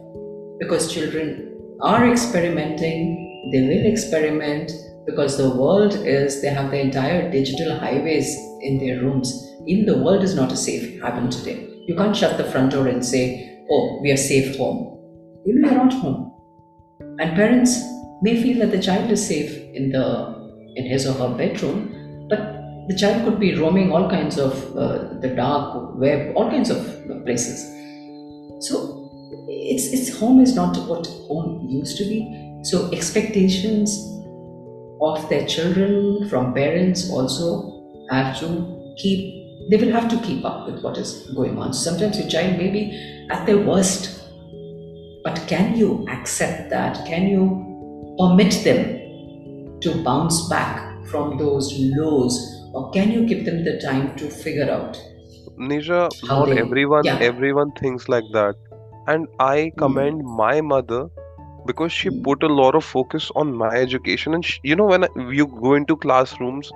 [0.59, 4.73] Because children are experimenting, they will experiment,
[5.09, 9.31] because the world is they have the entire digital highways in their rooms
[9.67, 12.87] even the world is not a safe haven today you can't shut the front door
[12.89, 13.23] and say
[13.71, 14.81] oh we are safe home
[15.47, 16.21] you know you're not home
[17.21, 17.79] and parents
[18.23, 20.07] may feel that the child is safe in the
[20.77, 25.15] in his or her bedroom but the child could be roaming all kinds of uh,
[25.21, 26.79] the dark web all kinds of
[27.25, 27.65] places.
[28.67, 29.11] So
[29.47, 32.61] it's it's home is not what home used to be.
[32.65, 33.97] So expectations
[35.01, 39.37] of their children from parents also have to keep
[39.71, 41.75] they will have to keep up with what is going on.
[41.75, 44.15] Sometimes your child may be at their worst
[45.23, 47.05] but can you accept that?
[47.05, 47.68] Can you
[48.19, 52.39] permit them to bounce back from those lows
[52.75, 54.99] or can you give them the time to figure out
[55.59, 57.19] Nisha, not they, everyone yeah.
[57.21, 58.55] everyone thinks like that.
[59.07, 59.79] And I hmm.
[59.79, 60.37] commend mm.
[60.37, 61.09] my mother
[61.67, 65.07] because she put a lot of focus on my education and she, you know when
[65.31, 66.71] you go into classrooms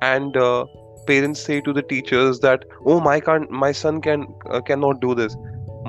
[0.00, 0.64] and uh,
[1.06, 5.14] parents say to the teachers that oh my can my son can uh, cannot do
[5.14, 5.36] this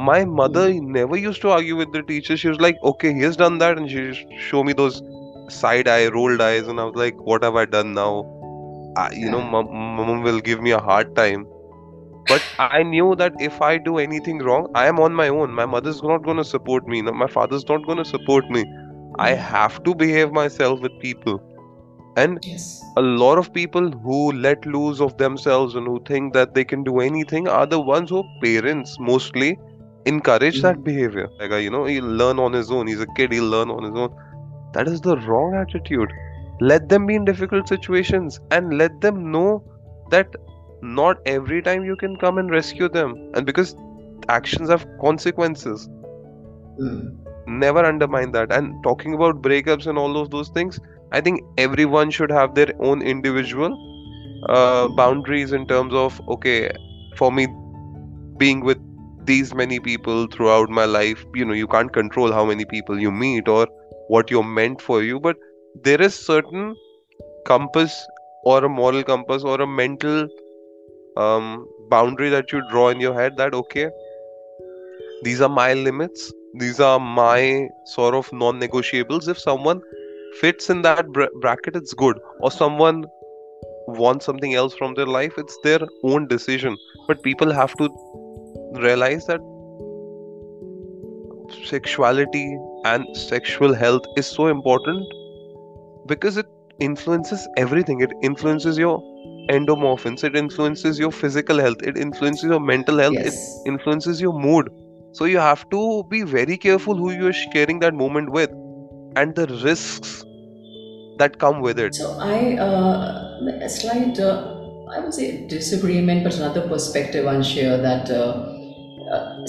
[0.08, 2.38] my mother never used to argue with the teacher.
[2.38, 5.02] She was like okay he has done that and she show me those
[5.50, 8.12] side eye rolled eyes and i was like what have i done now?
[8.98, 11.48] I, you know mom, mom will give me a hard time.
[12.28, 15.54] But i knew that if i do anything wrong i am on my own.
[15.54, 17.02] My mother's not going to support me.
[17.02, 18.66] My father's not going to support me.
[19.18, 19.42] I hmm.
[19.42, 21.42] have to behave myself with people.
[22.18, 22.84] And yes.
[22.98, 26.84] a lot of people who let loose of themselves and who think that they can
[26.84, 29.58] do anything are the ones who parents mostly
[30.06, 30.84] encourage that hmm.
[30.84, 31.30] behavior.
[31.40, 32.88] Like uh, you know he'll learn on his own.
[32.88, 34.16] He's a kid he'll learn on his own.
[34.74, 36.12] That is the wrong attitude.
[36.62, 39.64] Let them be in difficult situations and let them know
[40.12, 40.36] that
[40.82, 43.32] not every time you can come and rescue them.
[43.34, 43.76] And because
[44.28, 45.90] actions have consequences.
[46.80, 47.18] Mm.
[47.46, 48.54] never undermine that.
[48.54, 50.80] And talking about breakups and all of those things
[51.12, 53.78] i think everyone should have their own individual
[54.50, 56.72] uh, boundaries in terms of okay
[57.18, 57.48] for me
[58.38, 58.78] being with
[59.32, 63.12] these many people throughout my life you know you can't control how many people you
[63.12, 63.68] meet or
[64.16, 65.38] what you're meant for you but
[65.90, 66.76] there is certain
[67.46, 68.00] compass
[68.46, 70.28] or a moral compass or a mental
[71.18, 73.90] um, boundary that you draw in your head that okay
[75.24, 79.28] these are my limits these are my sort of non-negotiables.
[79.28, 79.82] If someone
[80.42, 82.20] fits in that bra- bracket it's good.
[82.40, 83.06] Or someone
[83.88, 86.76] wants something else from their life it's their own decision.
[87.08, 87.90] But people have to
[88.74, 89.42] realize that
[91.66, 95.06] sexuality and sexual health is so important
[96.08, 96.46] because it
[96.80, 98.02] influences everything.
[98.02, 99.02] It influences your
[99.50, 103.34] endomorphins it influences your physical health it influences your mental health yes.
[103.34, 104.70] it influences your mood.
[105.14, 108.52] So you have to be very careful who you're sharing that moment with
[109.16, 110.24] and the risks
[111.18, 111.94] that come with it.
[111.96, 114.36] So i uh, a slight uh,
[114.96, 118.59] i would say disagreement but another perspective on share that uh,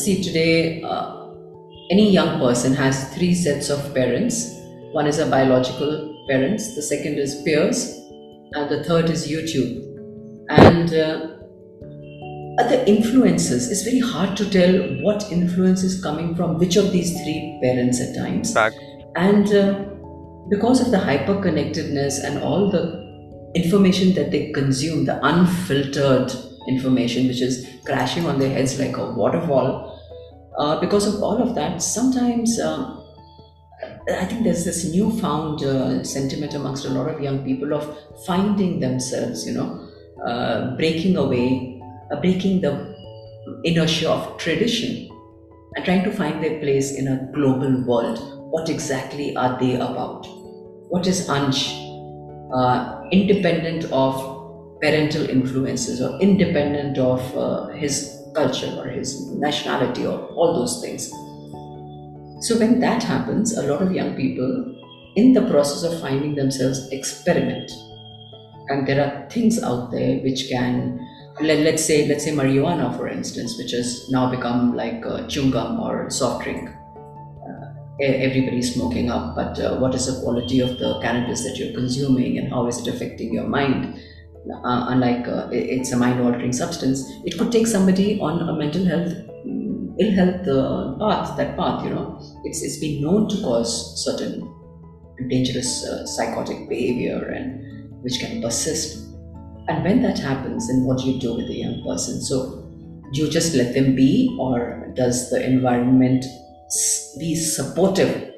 [0.05, 1.27] see today uh,
[1.91, 4.57] any young person has three sets of parents.
[4.93, 7.79] One is a biological parents the second is peers
[8.53, 9.72] and the third is youtube.
[10.49, 11.31] And uh,
[12.61, 13.70] other influences.
[13.70, 14.72] It's very hard to tell
[15.05, 18.55] what influence is coming from which of these three parents at times.
[18.55, 18.72] Back.
[19.16, 19.85] and uh,
[20.51, 22.83] because of the hyper connectedness and all the
[23.55, 26.33] information that they consume the unfiltered
[26.68, 29.89] information which is crashing on their heads like a waterfall
[30.59, 32.96] uh, because of all of that sometimes uh,
[34.11, 37.96] I think there's this newfound uh, sentiment amongst a lot of young people of
[38.26, 39.88] finding themselves, you know,
[40.26, 41.80] uh, breaking away
[42.11, 42.94] uh, breaking the
[43.64, 45.09] inertia of tradition
[45.76, 48.18] and trying to find their place in a global world.
[48.51, 50.26] What exactly are they about?
[50.88, 51.90] What is Ansh?
[52.53, 57.20] uh, independent of parental influences or independent of
[57.74, 61.11] his culture or his nationality or all those things?
[62.47, 64.53] So, when that happens, a lot of young people
[65.16, 67.70] in the process of finding themselves experiment.
[68.68, 71.07] And there are things out there which can
[71.41, 75.51] let, us say let's say marijuana for instance which has now become like uh, chewing
[75.51, 76.68] gum or soft drink.
[76.68, 77.66] Uh,
[78.01, 82.38] everybody's smoking up but uh, what is the quality of the cannabis that you're consuming
[82.38, 84.01] and how is it affecting your mind
[84.64, 88.84] uh, unlike uh, it's a mind altering substance it could take somebody on a mental
[88.84, 89.12] health
[89.47, 94.03] mm, ill health uh, path that path you know it's it's been known to cause
[94.05, 94.32] certain
[95.28, 97.70] dangerous psychotic behavior and
[98.03, 99.07] which can persist.
[99.68, 102.20] And when that happens, then what do you do with the young person?
[102.20, 102.66] So,
[103.12, 106.24] do you just let them be, or does the environment
[107.18, 108.32] be supportive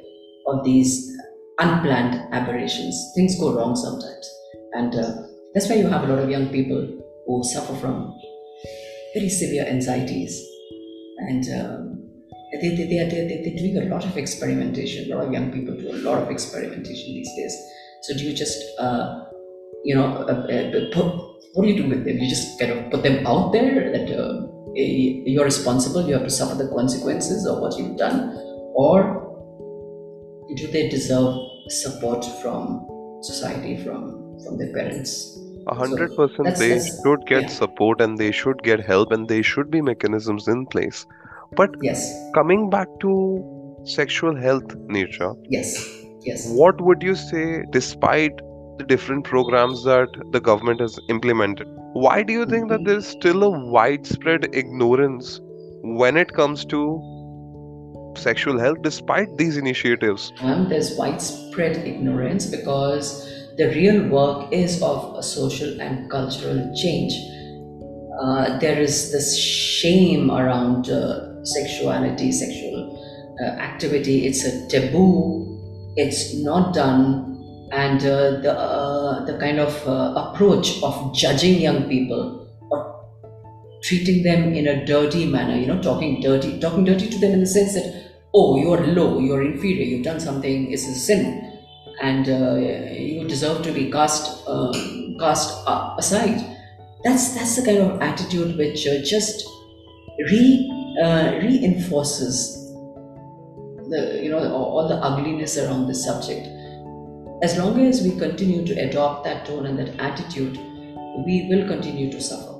[0.46, 1.16] of these
[1.58, 3.12] unplanned aberrations?
[3.14, 4.30] Things go wrong sometimes.
[4.72, 5.22] And uh,
[5.54, 6.80] that's why you have a lot of young people
[7.26, 8.14] who suffer from
[9.14, 10.40] very severe anxieties.
[11.18, 12.10] And um,
[12.60, 15.12] they, they, they, are, they, they're doing a lot of experimentation.
[15.12, 17.56] A lot of young people do a lot of experimentation these days.
[18.02, 19.24] So, do you just uh,
[19.84, 21.04] you know, uh, uh, put,
[21.54, 22.18] what do you do with them?
[22.18, 26.30] You just kind of put them out there that uh, you're responsible, you have to
[26.30, 28.34] suffer the consequences of what you've done,
[28.74, 29.28] or
[30.56, 31.36] do they deserve
[31.68, 32.86] support from
[33.22, 35.38] society, from from their parents?
[35.68, 37.48] A hundred percent, they should get yeah.
[37.48, 41.06] support and they should get help, and there should be mechanisms in place.
[41.56, 43.10] But yes, coming back to
[43.84, 45.32] sexual health, nature.
[45.48, 45.88] Yes,
[46.22, 46.48] yes.
[46.50, 48.40] What would you say, despite
[48.78, 51.68] the different programs that the government has implemented.
[51.92, 55.40] Why do you think that there's still a widespread ignorance
[55.82, 56.80] when it comes to
[58.16, 60.32] sexual health despite these initiatives?
[60.40, 67.12] Um, there's widespread ignorance because the real work is of a social and cultural change.
[68.20, 72.76] Uh, there is this shame around uh, sexuality, sexual
[73.40, 74.26] uh, activity.
[74.26, 75.92] It's a taboo.
[75.96, 77.32] It's not done
[77.72, 82.80] and uh, the uh, the kind of uh, approach of judging young people or
[83.82, 87.40] treating them in a dirty manner you know talking dirty talking dirty to them in
[87.40, 91.51] the sense that oh you're low you're inferior you've done something it's a sin
[92.02, 95.66] and uh, you deserve to be cast um, cast
[95.98, 96.40] aside
[97.04, 99.46] that's that's the kind of attitude which uh, just
[100.30, 100.42] re
[101.02, 102.36] uh, reinforces
[103.92, 106.46] the you know all the ugliness around this subject
[107.42, 110.56] as long as we continue to adopt that tone and that attitude,
[111.26, 112.54] we will continue to suffer.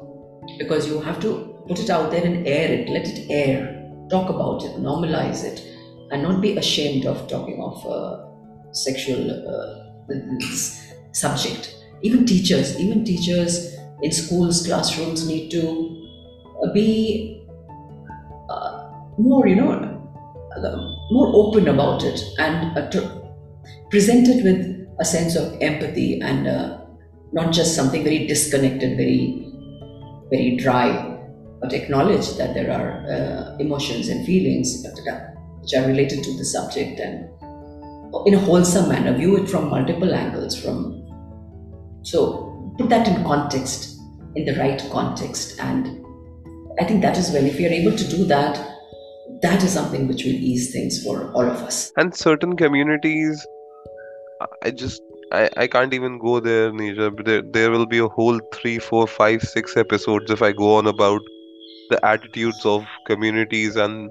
[0.59, 4.29] Because you have to put it out there and air it, let it air, talk
[4.29, 5.65] about it, normalize it,
[6.11, 8.27] and not be ashamed of talking of uh,
[8.73, 10.15] sexual uh,
[11.13, 11.77] subject.
[12.03, 16.09] Even teachers, even teachers in schools, classrooms need to
[16.63, 17.47] uh, be
[18.51, 19.89] uh, more, you know,
[21.11, 23.23] more open about it and to
[23.91, 26.47] presented with a sense of empathy and
[27.33, 29.51] not just something very disconnected, very,
[30.31, 31.19] very dry,
[31.61, 34.85] but acknowledge that there are uh, emotions and feelings
[35.61, 37.29] which are related to the subject and
[38.27, 40.61] in a wholesome manner, view it from multiple angles.
[40.61, 41.05] From
[42.03, 44.01] so put that in context,
[44.37, 46.05] in the right context, and
[46.81, 48.61] I think that is when if we are able to do that,
[49.43, 51.93] that is something which will ease things for all of us.
[51.97, 53.47] And certain communities
[54.63, 55.03] I just
[55.33, 57.25] I, I can't even go there, Nisha.
[57.25, 60.87] There there will be a whole three, four, five, six episodes if I go on
[60.87, 61.21] about
[61.91, 64.11] the attitudes of communities and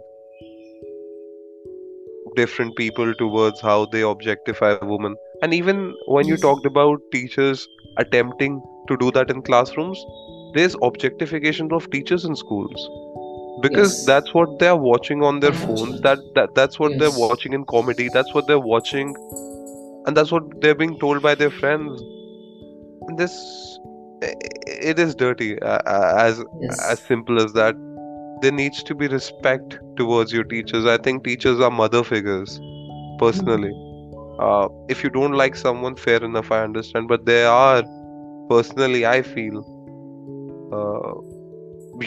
[2.36, 5.16] different people towards how they objectify women.
[5.42, 7.68] And even when you talked about teachers
[7.98, 10.04] attempting to do that in classrooms,
[10.54, 12.90] there's objectification of teachers in schools
[13.62, 14.06] because yes.
[14.06, 17.00] that's what they're watching on their phones that, that that's what yes.
[17.00, 19.16] they're watching in comedy that's what they're watching
[20.06, 22.02] and that's what they're being told by their friends
[23.18, 23.78] this
[24.22, 25.80] it is dirty uh,
[26.18, 26.92] as yes.
[26.92, 27.76] as simple as that
[28.42, 30.86] there needs to be respect towards your teachers.
[30.86, 32.60] I think teachers are mother figures
[33.20, 33.74] personally.
[34.40, 37.84] Uh, if you don't like someone fair enough i understand but they are
[38.50, 39.60] personally i feel
[40.78, 41.14] uh,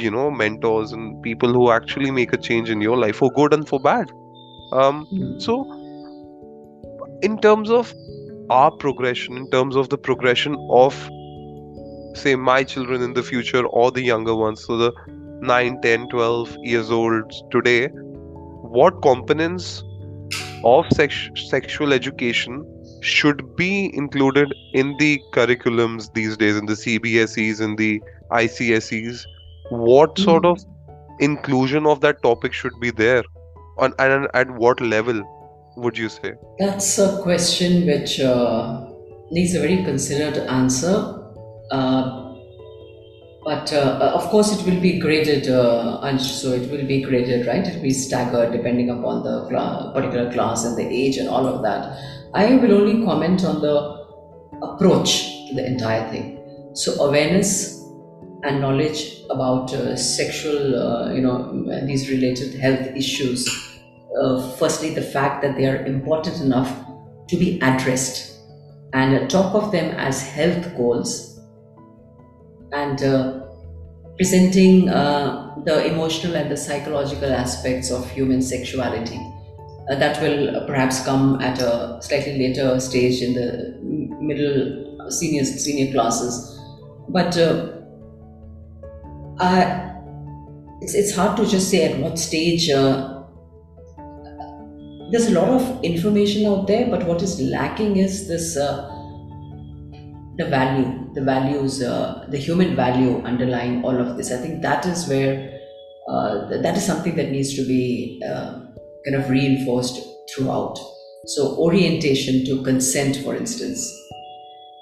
[0.02, 3.52] you know mentors and people who actually make a change in your life for good
[3.52, 4.10] and for bad.
[4.72, 5.38] Um, mm-hmm.
[5.38, 5.62] so
[7.22, 7.94] in terms of
[8.50, 10.94] our progression, in terms of the progression of
[12.14, 14.92] say my children in the future or the younger ones so the
[15.40, 17.88] 9 10 12 years old today
[18.78, 19.82] what components
[20.64, 22.64] of sex- sexual education
[23.02, 29.26] should be included in the curriculums these days in the cbses in the icses
[29.70, 30.58] what sort of
[31.20, 33.22] inclusion of that topic should be there?
[33.78, 35.22] On and at what level
[35.76, 36.34] would you say?
[36.58, 38.86] That's a question which uh,
[39.30, 41.20] needs a very considered answer.
[41.70, 42.23] Uh,
[43.44, 47.66] but uh, of course, it will be graded, uh, so it will be graded, right?
[47.66, 51.46] It will be staggered depending upon the cla- particular class and the age and all
[51.46, 51.98] of that.
[52.32, 54.04] I will only comment on the
[54.62, 56.40] approach to the entire thing.
[56.74, 57.82] So, awareness
[58.44, 63.46] and knowledge about uh, sexual, uh, you know, these related health issues.
[64.18, 66.72] Uh, firstly, the fact that they are important enough
[67.28, 68.38] to be addressed
[68.94, 71.33] and talk of them as health goals
[72.74, 73.40] and uh,
[74.16, 79.20] presenting uh, the emotional and the psychological aspects of human sexuality.
[79.90, 83.78] Uh, that will perhaps come at a slightly later stage in the
[84.20, 86.58] middle senior senior classes,
[87.10, 87.70] but uh,
[89.38, 89.92] I,
[90.80, 92.70] it's it's hard to just say at what stage.
[92.70, 93.10] Uh,
[95.10, 98.88] there's a lot of information out there, but what is lacking is this uh,
[100.38, 104.32] the value, the values, uh, the human value underlying all of this.
[104.32, 105.60] I think that is where
[106.08, 108.60] uh, th- that is something that needs to be uh,
[109.04, 110.00] kind of reinforced
[110.34, 110.78] throughout.
[111.26, 113.80] So orientation to consent, for instance,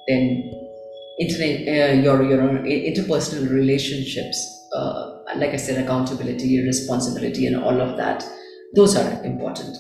[0.09, 0.53] then
[1.21, 7.97] internet, uh, your your interpersonal relationships, uh, like I said, accountability, responsibility, and all of
[7.99, 8.25] that.
[8.75, 9.77] Those are important.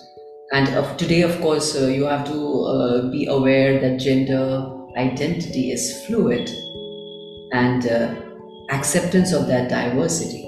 [0.53, 6.05] And of today, of course, uh, you have to be aware that gender identity is
[6.07, 6.51] fluid
[7.53, 8.14] and uh,
[8.70, 10.43] acceptance of that diversity.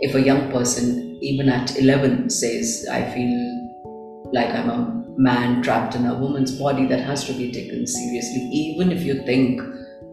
[0.00, 5.94] If a young person, even at 11, says, I feel like I'm a man trapped
[5.94, 9.60] in a woman's body, that has to be taken seriously, even if you think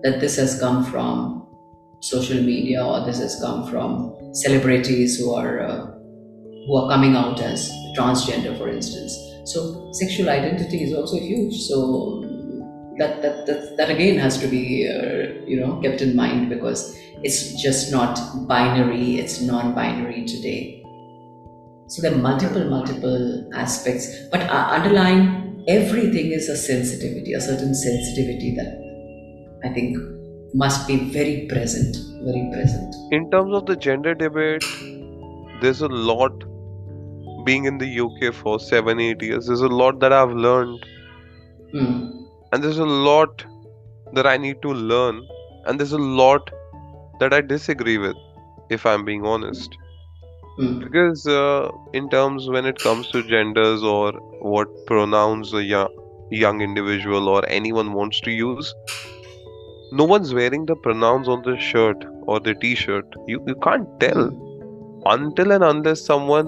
[0.03, 1.47] that this has come from
[2.01, 5.59] social media or this has come from celebrities who are.
[5.61, 5.93] Uh,
[6.68, 9.18] who are coming out as transgender, for instance.
[9.45, 11.55] So sexual identity is also huge.
[11.61, 12.26] So
[12.99, 16.97] that that that, that again has to be uh, you know kept in mind because
[17.23, 19.19] it's just not binary.
[19.19, 20.83] It's non-binary today.
[21.87, 27.73] So there are multiple multiple aspects, but uh, underlying everything is a sensitivity, a certain
[27.75, 28.71] sensitivity that
[29.63, 29.97] I think
[30.53, 32.95] must be very present, very present.
[33.11, 34.63] in terms of the gender debate
[35.61, 36.43] there's a lot
[37.45, 40.85] being in the uk for 7 8 years there's a lot that i've learned
[41.71, 42.26] Hmm.
[42.51, 43.45] And there's a lot
[44.13, 45.25] that i need to learn
[45.65, 46.49] and there's a lot
[47.19, 48.15] that i disagree with
[48.69, 49.77] if i'm being honest.
[50.59, 50.79] Hmm.
[50.79, 55.89] because uh, in terms when it comes to genders or what pronouns a young,
[56.31, 58.73] young individual or anyone wants to use
[59.91, 63.05] no one's wearing the pronouns on the shirt or the t-shirt.
[63.25, 64.29] You, you can't tell
[65.05, 66.47] until and unless someone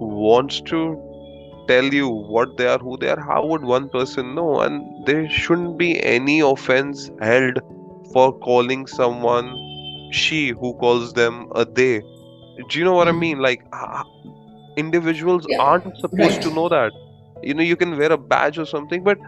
[0.00, 0.96] wants to
[1.68, 4.60] tell you what they are who they are how would one person know?
[4.60, 7.58] And there shouldn't be any offense held
[8.12, 9.54] for calling someone
[10.10, 12.02] she who calls them a they.
[12.68, 13.20] Do you know what i Mhm.
[13.24, 13.38] mean?
[13.38, 13.64] Like
[14.76, 16.92] individuals Yeah, aren't supposed to know that.
[17.42, 19.18] You know you can wear a badge or something but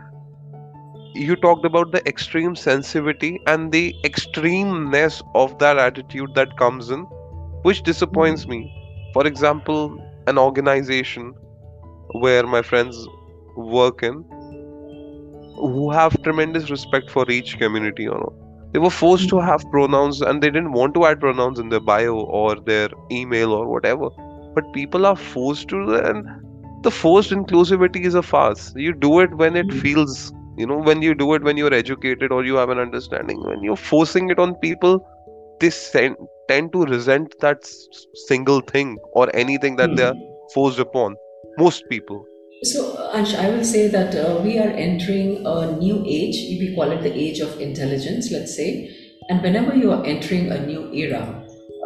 [1.14, 7.00] you talked about the extreme sensitivity and the extremeness of that attitude that comes in
[7.62, 8.70] which disappoints me.
[9.12, 11.34] For example an organization
[12.12, 13.06] where my friends
[13.56, 14.24] work in
[15.56, 18.32] who have tremendous respect for each community you know.
[18.72, 21.80] They were forced to have pronouns and they didn't want to add pronouns in their
[21.80, 24.08] bio or their email or whatever.
[24.54, 26.24] But people are forced to and
[26.82, 28.72] the forced inclusivity is a farce.
[28.76, 32.32] You do it when it feels you know when you do it when you're educated
[32.32, 33.40] or you have an understanding.
[33.42, 35.00] When you're forcing it on people
[35.60, 35.70] they
[36.48, 37.86] tend to resent that s-
[38.28, 40.54] single thing or anything that they're Hmm.
[40.54, 41.16] forced upon
[41.62, 42.20] most people
[42.62, 46.36] So, Ansh, I will say that uh, we are entering a new age.
[46.60, 48.94] We call it the age of intelligence, let's say.
[49.30, 51.22] And whenever you are entering a new era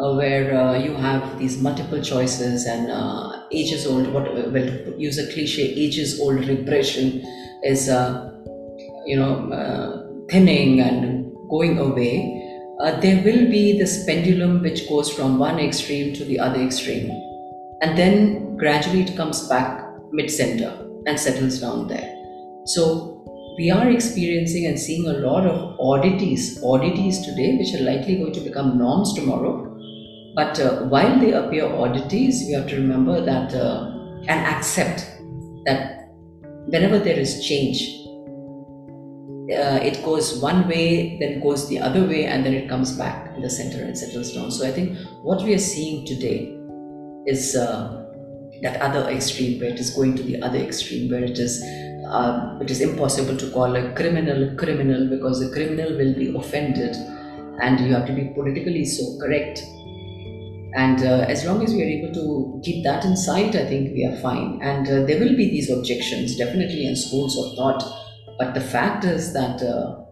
[0.01, 5.19] uh, where uh, you have these multiple choices and uh, ages old, what well, use
[5.19, 7.23] a cliche, ages old repression
[7.63, 8.33] is, uh,
[9.07, 12.41] you know, uh, thinning and going away.
[13.01, 17.15] There will be this pendulum which goes from one extreme to the other extreme
[17.85, 20.71] and then gradually it comes back mid center
[21.07, 22.11] and settles down there.
[22.65, 28.17] So we are experiencing and seeing a lot of oddities, oddities today, which are likely
[28.17, 29.71] going to become norms tomorrow.
[30.35, 33.91] But uh, while they appear oddities, we have to remember that uh,
[34.29, 35.07] and accept
[35.67, 36.09] that
[36.67, 37.83] whenever there is change,
[39.53, 43.37] uh, it goes one way, then goes the other way, and then it comes back
[43.37, 44.51] in the center and settles down.
[44.51, 46.64] So I think what we are seeing today
[47.27, 48.05] is uh,
[48.63, 51.63] that other extreme where it is going to the other extreme where it is
[52.09, 56.97] uh, it is impossible to call a criminal criminal because the criminal will be offended
[57.61, 59.63] and you have to be politically so correct.
[60.77, 63.93] And uh, as long as we are able to keep that in sight i think
[63.95, 64.61] we are fine.
[64.61, 67.83] And uh, there will be these objections definitely in schools of thought.
[68.39, 70.04] But the fact is that uh,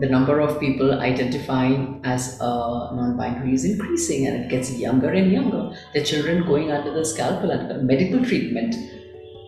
[0.00, 5.30] the number of people identifying as uh, non-binary is increasing and it gets younger and
[5.30, 5.76] younger.
[5.92, 8.74] The children going under the scalpel and medical treatment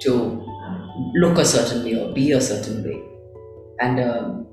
[0.02, 0.46] to
[1.14, 3.02] look a certain way or be a certain way.
[3.80, 4.46] And um,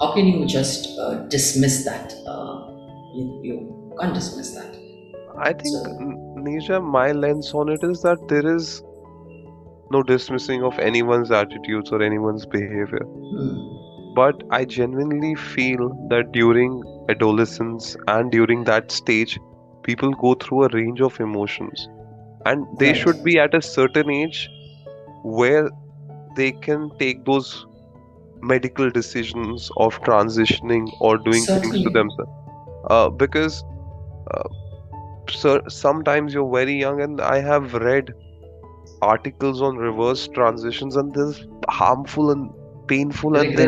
[0.00, 2.14] how can you just uh, dismiss that?
[2.26, 2.68] Uh,
[3.14, 4.74] you, you can't dismiss that.
[5.38, 5.84] I think, so,
[6.38, 8.82] Nisha, my lens on it is that there is
[9.90, 13.04] no dismissing of anyone's attitudes or anyone's behavior.
[13.04, 13.82] Hmm
[14.14, 19.38] but I genuinely feel that during adolescence and during that stage,
[19.82, 21.88] people go through a range of emotions,
[22.46, 22.96] and they yes.
[22.98, 24.48] should be at a certain age
[25.22, 25.70] where
[26.36, 27.66] they can take those
[28.40, 31.70] medical decisions of transitioning or doing Certainly.
[31.70, 32.32] things to themselves.
[32.90, 33.62] Uh, because
[34.32, 34.48] uh,
[35.30, 38.12] so sometimes you're very young, and I have read
[39.00, 42.50] articles on reverse transitions, and this harmful and
[42.92, 43.58] painful and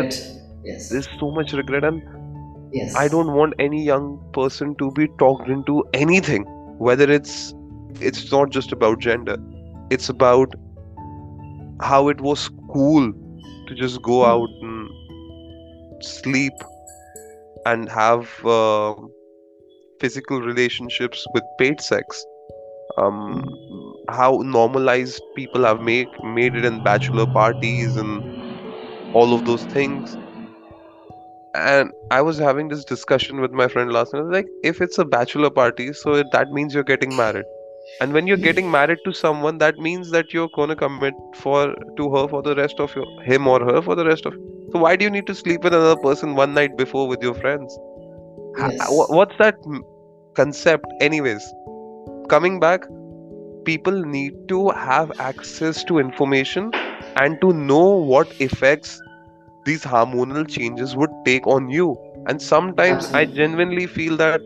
[0.65, 0.89] yes.
[0.89, 2.03] there's so much regret and
[2.73, 2.95] yes.
[2.97, 6.45] i don't want any young person to be talked into anything
[6.79, 7.55] whether it's
[8.01, 9.37] it's not just about gender
[9.91, 10.55] it's about
[11.81, 13.13] how it was cool
[13.69, 14.31] to just go hmm.
[14.31, 16.53] out and sleep
[17.67, 18.95] and have uh,
[20.01, 22.25] physical relationships with paid sex
[22.99, 24.15] um, hmm.
[24.15, 28.44] how normalized people have made made it in bachelor parties and
[29.15, 30.17] all of those things.
[31.55, 34.25] And i was having this discussion with my friend last night.
[34.37, 37.45] Like if it's a bachelor party so that means you're getting married.
[38.01, 42.11] And when you're getting married to someone that means that you're to commit for to
[42.15, 44.35] her for the rest of your him or her for the rest of
[44.73, 47.35] so why do you need to sleep with another person one night before with your
[47.35, 47.79] friends?
[48.59, 48.87] Yes.
[48.91, 49.57] what's that
[50.35, 51.45] concept anyways?
[52.29, 52.87] Coming back
[53.65, 56.71] people need to have access to information
[57.17, 59.01] and to know what effects
[59.65, 61.97] these hormonal changes would take on you
[62.29, 63.21] and sometimes Absolutely.
[63.21, 64.41] i genuinely feel that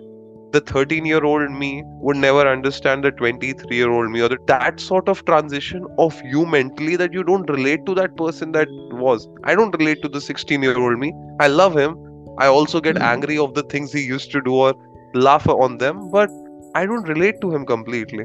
[0.53, 4.39] the 13 year old me would never understand the 23 year old me or the,
[4.47, 8.69] that sort of transition of you mentally that you don't relate to that person that
[9.07, 11.97] was i don't relate to the 16 year old me i love him
[12.39, 13.13] i also get mm-hmm.
[13.13, 14.75] angry of the things he used to do or
[15.15, 16.31] laugh on them but
[16.75, 18.25] I don't relate to him completely.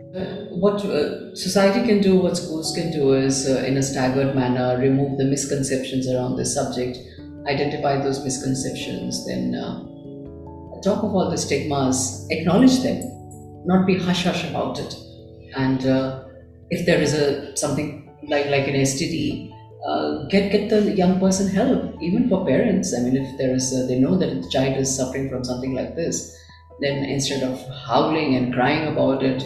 [0.51, 4.77] What uh, society can do, what schools can do, is uh, in a staggered manner
[4.79, 6.97] remove the misconceptions around this subject,
[7.47, 9.79] identify those misconceptions, then uh,
[10.81, 13.01] talk of all the stigmas, acknowledge them,
[13.65, 14.93] not be hush hush about it.
[15.55, 16.25] And uh,
[16.69, 19.51] if there is a something like like an STD,
[19.87, 22.93] uh, get get the young person help, even for parents.
[22.93, 25.73] I mean, if there is, a, they know that the child is suffering from something
[25.73, 26.37] like this
[26.79, 29.43] then instead of howling and crying about it,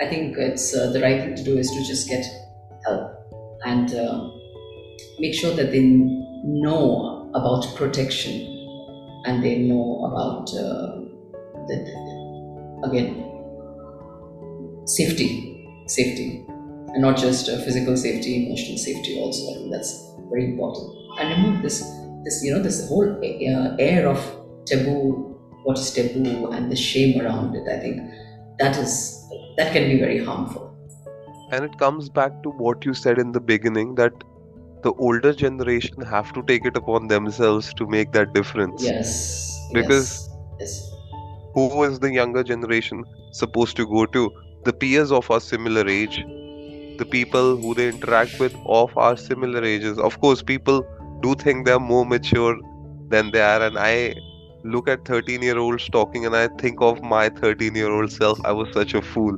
[0.00, 2.24] I think it's uh, the right thing to do is to just get
[2.86, 3.12] help
[3.64, 4.30] and uh,
[5.18, 8.32] make sure that they know about protection
[9.24, 11.00] and they know about uh,
[11.66, 13.28] the, again
[14.88, 19.50] safety, safety, and not just uh, physical safety, emotional safety also.
[19.50, 20.88] I think that's very important.
[21.20, 21.80] And remove this,
[22.24, 24.18] this you know, this whole uh, air of
[24.64, 25.27] taboo
[25.68, 28.18] what is taboo and the shame around it i think
[28.58, 28.96] that is
[29.58, 30.64] that can be very harmful.
[31.50, 34.12] And it comes back to what you said in the beginning that
[34.82, 38.82] the older generation have to take it upon themselves to make that difference.
[38.82, 40.90] Yes because yes, yes.
[41.54, 44.30] who is the younger generation supposed to go to?
[44.64, 46.24] The peers of our similar age
[46.98, 49.98] the people who they interact with of our similar ages.
[49.98, 50.84] Of course people
[51.20, 52.56] do think they're more mature
[53.08, 54.14] than they are and i
[54.64, 58.38] look at 13 year olds talking and I think of my 13 year old self.
[58.44, 59.36] I was such a fool.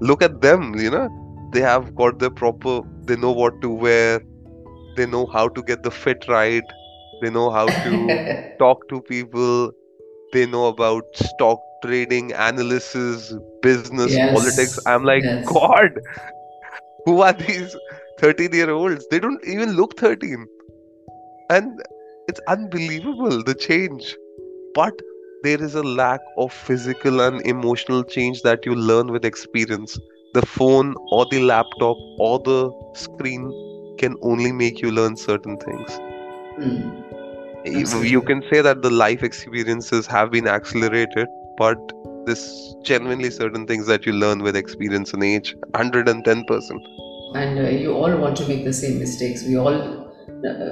[0.00, 1.08] Look at them, you know,
[1.52, 4.20] they have got the proper, they know what to wear,
[4.96, 6.62] they know how to get the fit right,
[7.20, 9.72] they know how to talk to people,
[10.32, 14.34] they know about stock trading, analysis, business, yes.
[14.34, 14.78] politics.
[14.86, 15.48] I'm like, yes.
[15.48, 15.98] God,
[17.04, 17.76] who are these
[18.20, 19.06] 13 year olds?
[19.10, 20.46] They don't even look 13
[21.50, 21.82] and
[22.28, 24.14] it's unbelievable the change
[24.78, 25.00] but
[25.42, 29.98] there is a lack of physical and emotional change that you learn with experience.
[30.34, 32.60] The phone or the laptop or the
[32.94, 33.48] screen
[33.98, 35.98] can only make you learn certain things.
[36.58, 37.08] Mm,
[37.64, 38.10] you absolutely.
[38.10, 41.26] you can say that the life experiences have been accelerated
[41.56, 41.92] but
[42.26, 42.44] this
[42.82, 46.88] genuinely certain things that you learn with experience and age 110%
[47.34, 49.44] and uh, you all want to make the same mistakes.
[49.44, 50.07] We all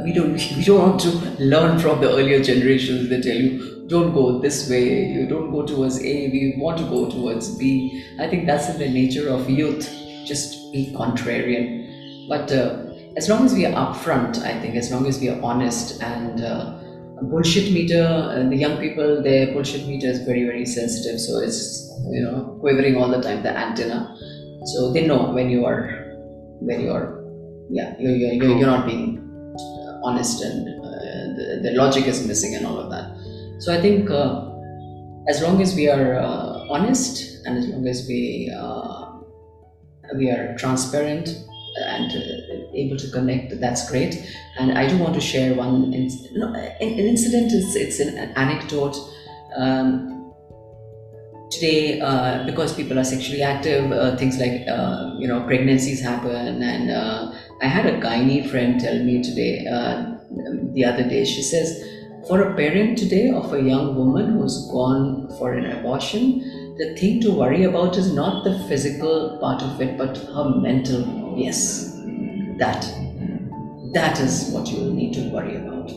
[0.05, 1.11] we don't we don't want to
[1.43, 3.09] learn from the earlier generations.
[3.09, 5.07] They tell you don't go this way.
[5.07, 6.29] You don't go towards a.
[6.31, 8.05] We want to go towards b.
[8.19, 9.89] I think that's in the nature of youth.
[10.27, 12.29] Just be contrarian.
[12.29, 12.87] But uh,
[13.17, 16.45] as long as we are upfront i think as long as we are honest and
[16.45, 16.77] uh,
[17.23, 21.19] bullshit meter uh, the young people their bullshit meter is very very sensitive.
[21.19, 24.15] So it's you know quivering all the time the antenna.
[24.67, 26.15] So they know when you are
[26.61, 27.25] when you're
[27.71, 29.26] yeah you're, you're, you're, you're not being uh,
[30.07, 30.91] honest and uh,
[31.37, 33.07] the, the logic is missing and all of that.
[33.59, 34.47] So i think uh,
[35.29, 38.21] as long as we are uh, honest and as long as we
[40.15, 41.29] we are transparent
[41.85, 44.15] and uh, able to connect that's great.
[44.59, 48.31] And i do want to share one inc- no, an, incident is it's an, an
[48.37, 48.97] anecdote.
[49.57, 50.13] Um,
[51.51, 54.67] today uh, because people are sexually active uh, things like
[55.21, 56.91] you know pregnancies happen and
[57.63, 59.97] i had a gynae friend tell me today uh,
[60.75, 61.73] the other day she says
[62.29, 66.23] for a parent today of a young woman who's gone for an abortion
[66.79, 71.03] the thing to worry about is not the physical part of it but her mental
[71.37, 71.93] yes
[72.59, 72.85] that
[73.97, 75.91] that is what you will need to worry about.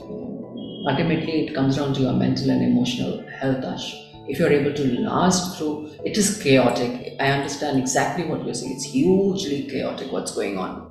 [0.90, 3.94] Ultimately it comes down to your mental and emotional health ash.
[4.28, 7.16] If you're able to last through it is chaotic.
[7.20, 8.74] I understand exactly what you're saying.
[8.74, 10.89] It's hugely chaotic what's going on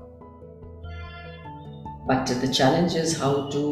[2.08, 3.62] but the challenge is how to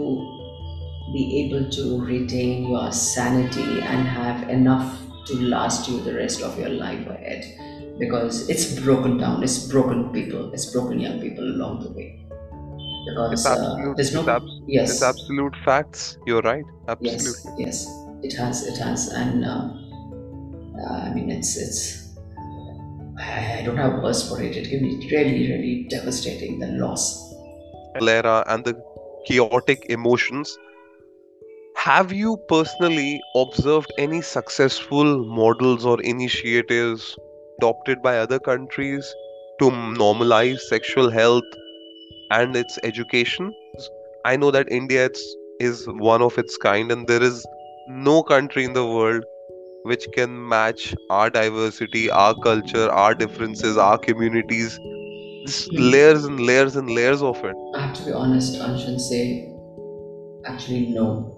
[1.12, 6.58] be able to retain your sanity and have enough to last you the rest of
[6.58, 7.44] your life ahead
[7.98, 12.08] because it's broken down it's broken people it's broken young people along the way
[13.32, 17.86] it's because uh, there's no it's, abs- yes it's absolute facts you're right absolutely Yes,
[17.86, 19.68] yes, it has, it has, and uh,
[20.78, 22.16] uh, I mean, it's it's.
[23.18, 24.56] I I don't have words for it.
[24.56, 26.58] It can be really, really devastating.
[26.58, 27.25] The loss.
[27.98, 28.74] Cholera and the
[29.26, 30.58] chaotic emotions.
[31.76, 37.16] Have you personally observed any successful models or initiatives
[37.58, 39.14] adopted by other countries
[39.60, 41.44] to normalize sexual health
[42.30, 43.52] and its education?
[44.24, 45.08] I know that India
[45.60, 47.46] is one of its kind, and there is
[47.88, 49.24] no country in the world
[49.84, 54.78] which can match our diversity, our culture, our differences, our communities.
[55.46, 55.76] Hmm.
[55.76, 57.54] layers and layers and layers of it.
[57.74, 59.52] I have to be honest, Anshu, and say,
[60.44, 61.32] actually, no.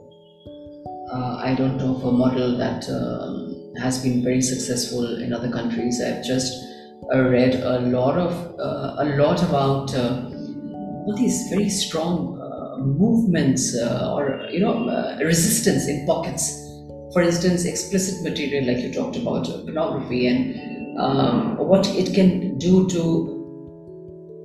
[1.13, 5.51] Uh, I don't know of a model that um, has been very successful in other
[5.51, 6.01] countries.
[6.01, 6.53] I've just
[7.15, 10.31] uh, read a lot of uh, a lot about uh,
[11.05, 16.65] all these very strong uh, movements uh, or you know uh, resistance in pockets.
[17.13, 22.59] For instance, explicit material, like you talked about, uh, pornography, and um, what it can
[22.59, 23.38] do to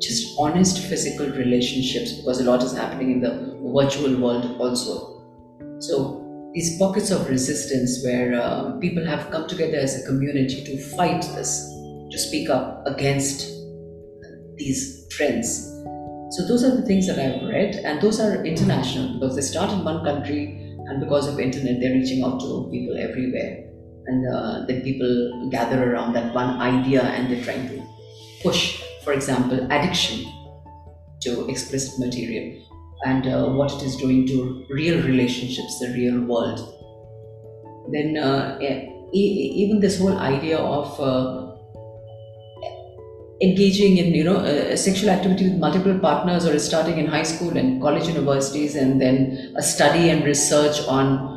[0.03, 5.23] just honest physical relationships because a lot is happening in the virtual world also.
[5.79, 10.77] So these pockets of resistance where uh, people have come together as a community to
[10.95, 11.67] fight this,
[12.11, 13.49] to speak up against
[14.57, 15.69] these trends.
[16.31, 19.71] So those are the things that I've read, and those are international because they start
[19.71, 23.69] in one country, and because of internet, they're reaching out to people everywhere,
[24.07, 27.83] and uh, then people gather around that one idea, and they're trying to
[28.41, 30.25] push, for example, addiction
[31.21, 32.61] to explicit material
[33.05, 36.59] and uh, what it is doing to real relationships, the real world.
[37.91, 41.53] Then, uh, e- even this whole idea of uh,
[43.41, 47.81] engaging in you know sexual activity with multiple partners or starting in high school and
[47.81, 51.33] college universities and then a study and research on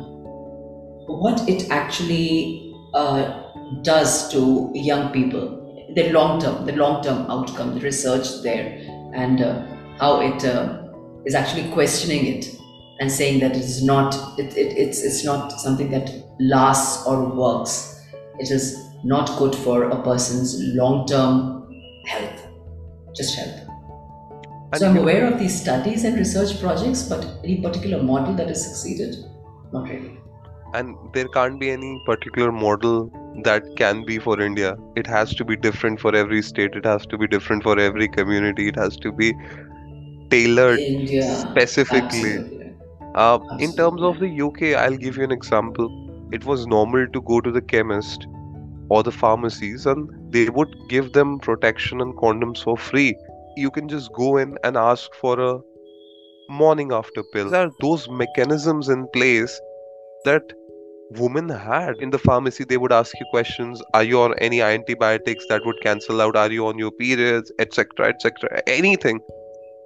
[1.07, 3.43] what it actually uh,
[3.81, 8.79] does to young people the long term the long term outcome the research there
[9.13, 9.65] and uh,
[9.99, 10.83] how it uh,
[11.25, 12.55] is actually questioning it
[12.99, 17.25] and saying that it is not it, it, it's it's not something that lasts or
[17.35, 18.01] works.
[18.39, 21.71] It is not good for a person's long term
[22.05, 22.47] health
[23.15, 23.63] just health.
[24.75, 28.63] So i'm aware of these studies and research projects but any particular model that has
[28.63, 29.15] succeeded?
[29.71, 30.17] Not really
[30.73, 33.11] and there can't be any particular model
[33.43, 34.75] that can be for India.
[34.95, 36.75] It has to be different for every state.
[36.75, 38.67] It has to be different for every community.
[38.67, 39.33] It has to be
[40.29, 42.37] tailored india specifically.
[43.15, 45.89] Uh, in terms of the UK, I'll give you an example.
[46.31, 48.27] It was normal to go to the chemist
[48.89, 53.15] or the pharmacies and they would give them protection and condoms for free.
[53.55, 55.59] You can just go in and ask for a
[56.49, 57.49] morning after pill.
[57.49, 59.59] There are those mechanisms in place
[60.25, 60.53] that
[61.11, 62.63] women had in the pharmacy.
[62.63, 66.35] They would ask you questions Are you on any antibiotics that would cancel out?
[66.35, 69.19] Are you on your periods, etc., etc., anything,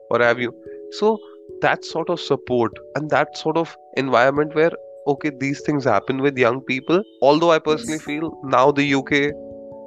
[0.09, 0.53] what have you?
[0.91, 1.19] So,
[1.61, 4.71] that sort of support and that sort of environment where
[5.07, 9.11] okay these things happen with young people although i personally feel now the uk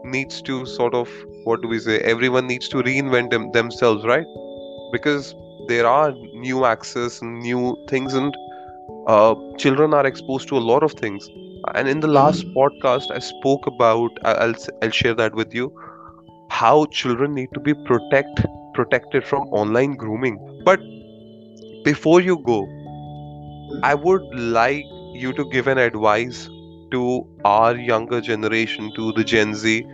[0.05, 1.09] needs to sort of
[1.45, 4.26] what do we say everyone needs to reinvent them, themselves right
[4.92, 5.34] because
[5.68, 8.34] there are new access new things and
[9.07, 11.28] uh, children are exposed to a lot of things
[11.74, 12.59] and in the last mm-hmm.
[12.59, 15.72] podcast i spoke about I'll, I'll share that with you
[16.51, 20.80] how children need to be protect protected from online grooming but
[21.85, 22.59] before you go
[23.82, 26.49] i would like you to give an advice
[26.91, 29.85] to our younger generation, to the Gen Z,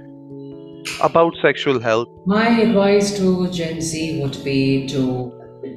[1.02, 2.08] about sexual health?
[2.26, 5.02] My advice to Gen Z would be to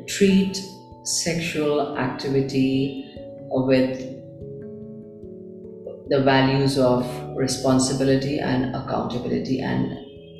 [0.08, 0.62] treat
[1.04, 3.10] sexual activity
[3.50, 4.00] with
[6.10, 9.98] the values of responsibility and accountability and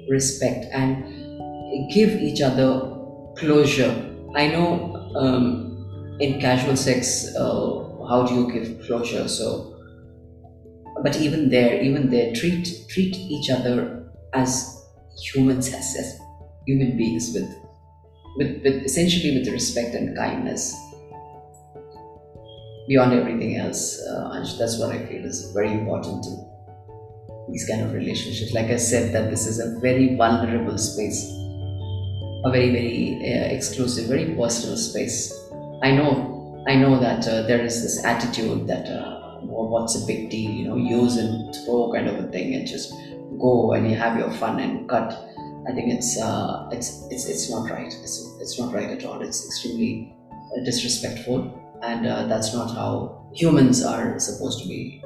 [0.10, 2.96] respect and give each other
[3.38, 3.94] closure.
[4.36, 9.74] I know um, in casual sex, uh, how do you give closure so
[11.02, 14.84] but even there even there treat treat each other as
[15.22, 16.20] humans as, as
[16.68, 17.50] human beings with,
[18.38, 20.76] with with essentially with respect and kindness
[22.88, 24.30] beyond everything else uh,
[24.60, 26.32] that's what i feel is very important to
[27.50, 28.54] these kind of relationships.
[28.54, 31.22] Like i said that this is a very vulnerable space
[32.44, 35.34] a very very uh, exclusive very personal space.
[35.82, 40.06] I know I know that uh, there is this attitude that uh, well, what's a
[40.06, 42.94] big deal, you know, use and throw kind of a thing, and just
[43.40, 45.12] go and you have your fun and cut.
[45.68, 47.88] I think it's uh, it's it's it's not right.
[47.88, 49.22] It's it's not right at all.
[49.22, 55.03] It's extremely uh, disrespectful, and uh, that's not how humans are supposed to be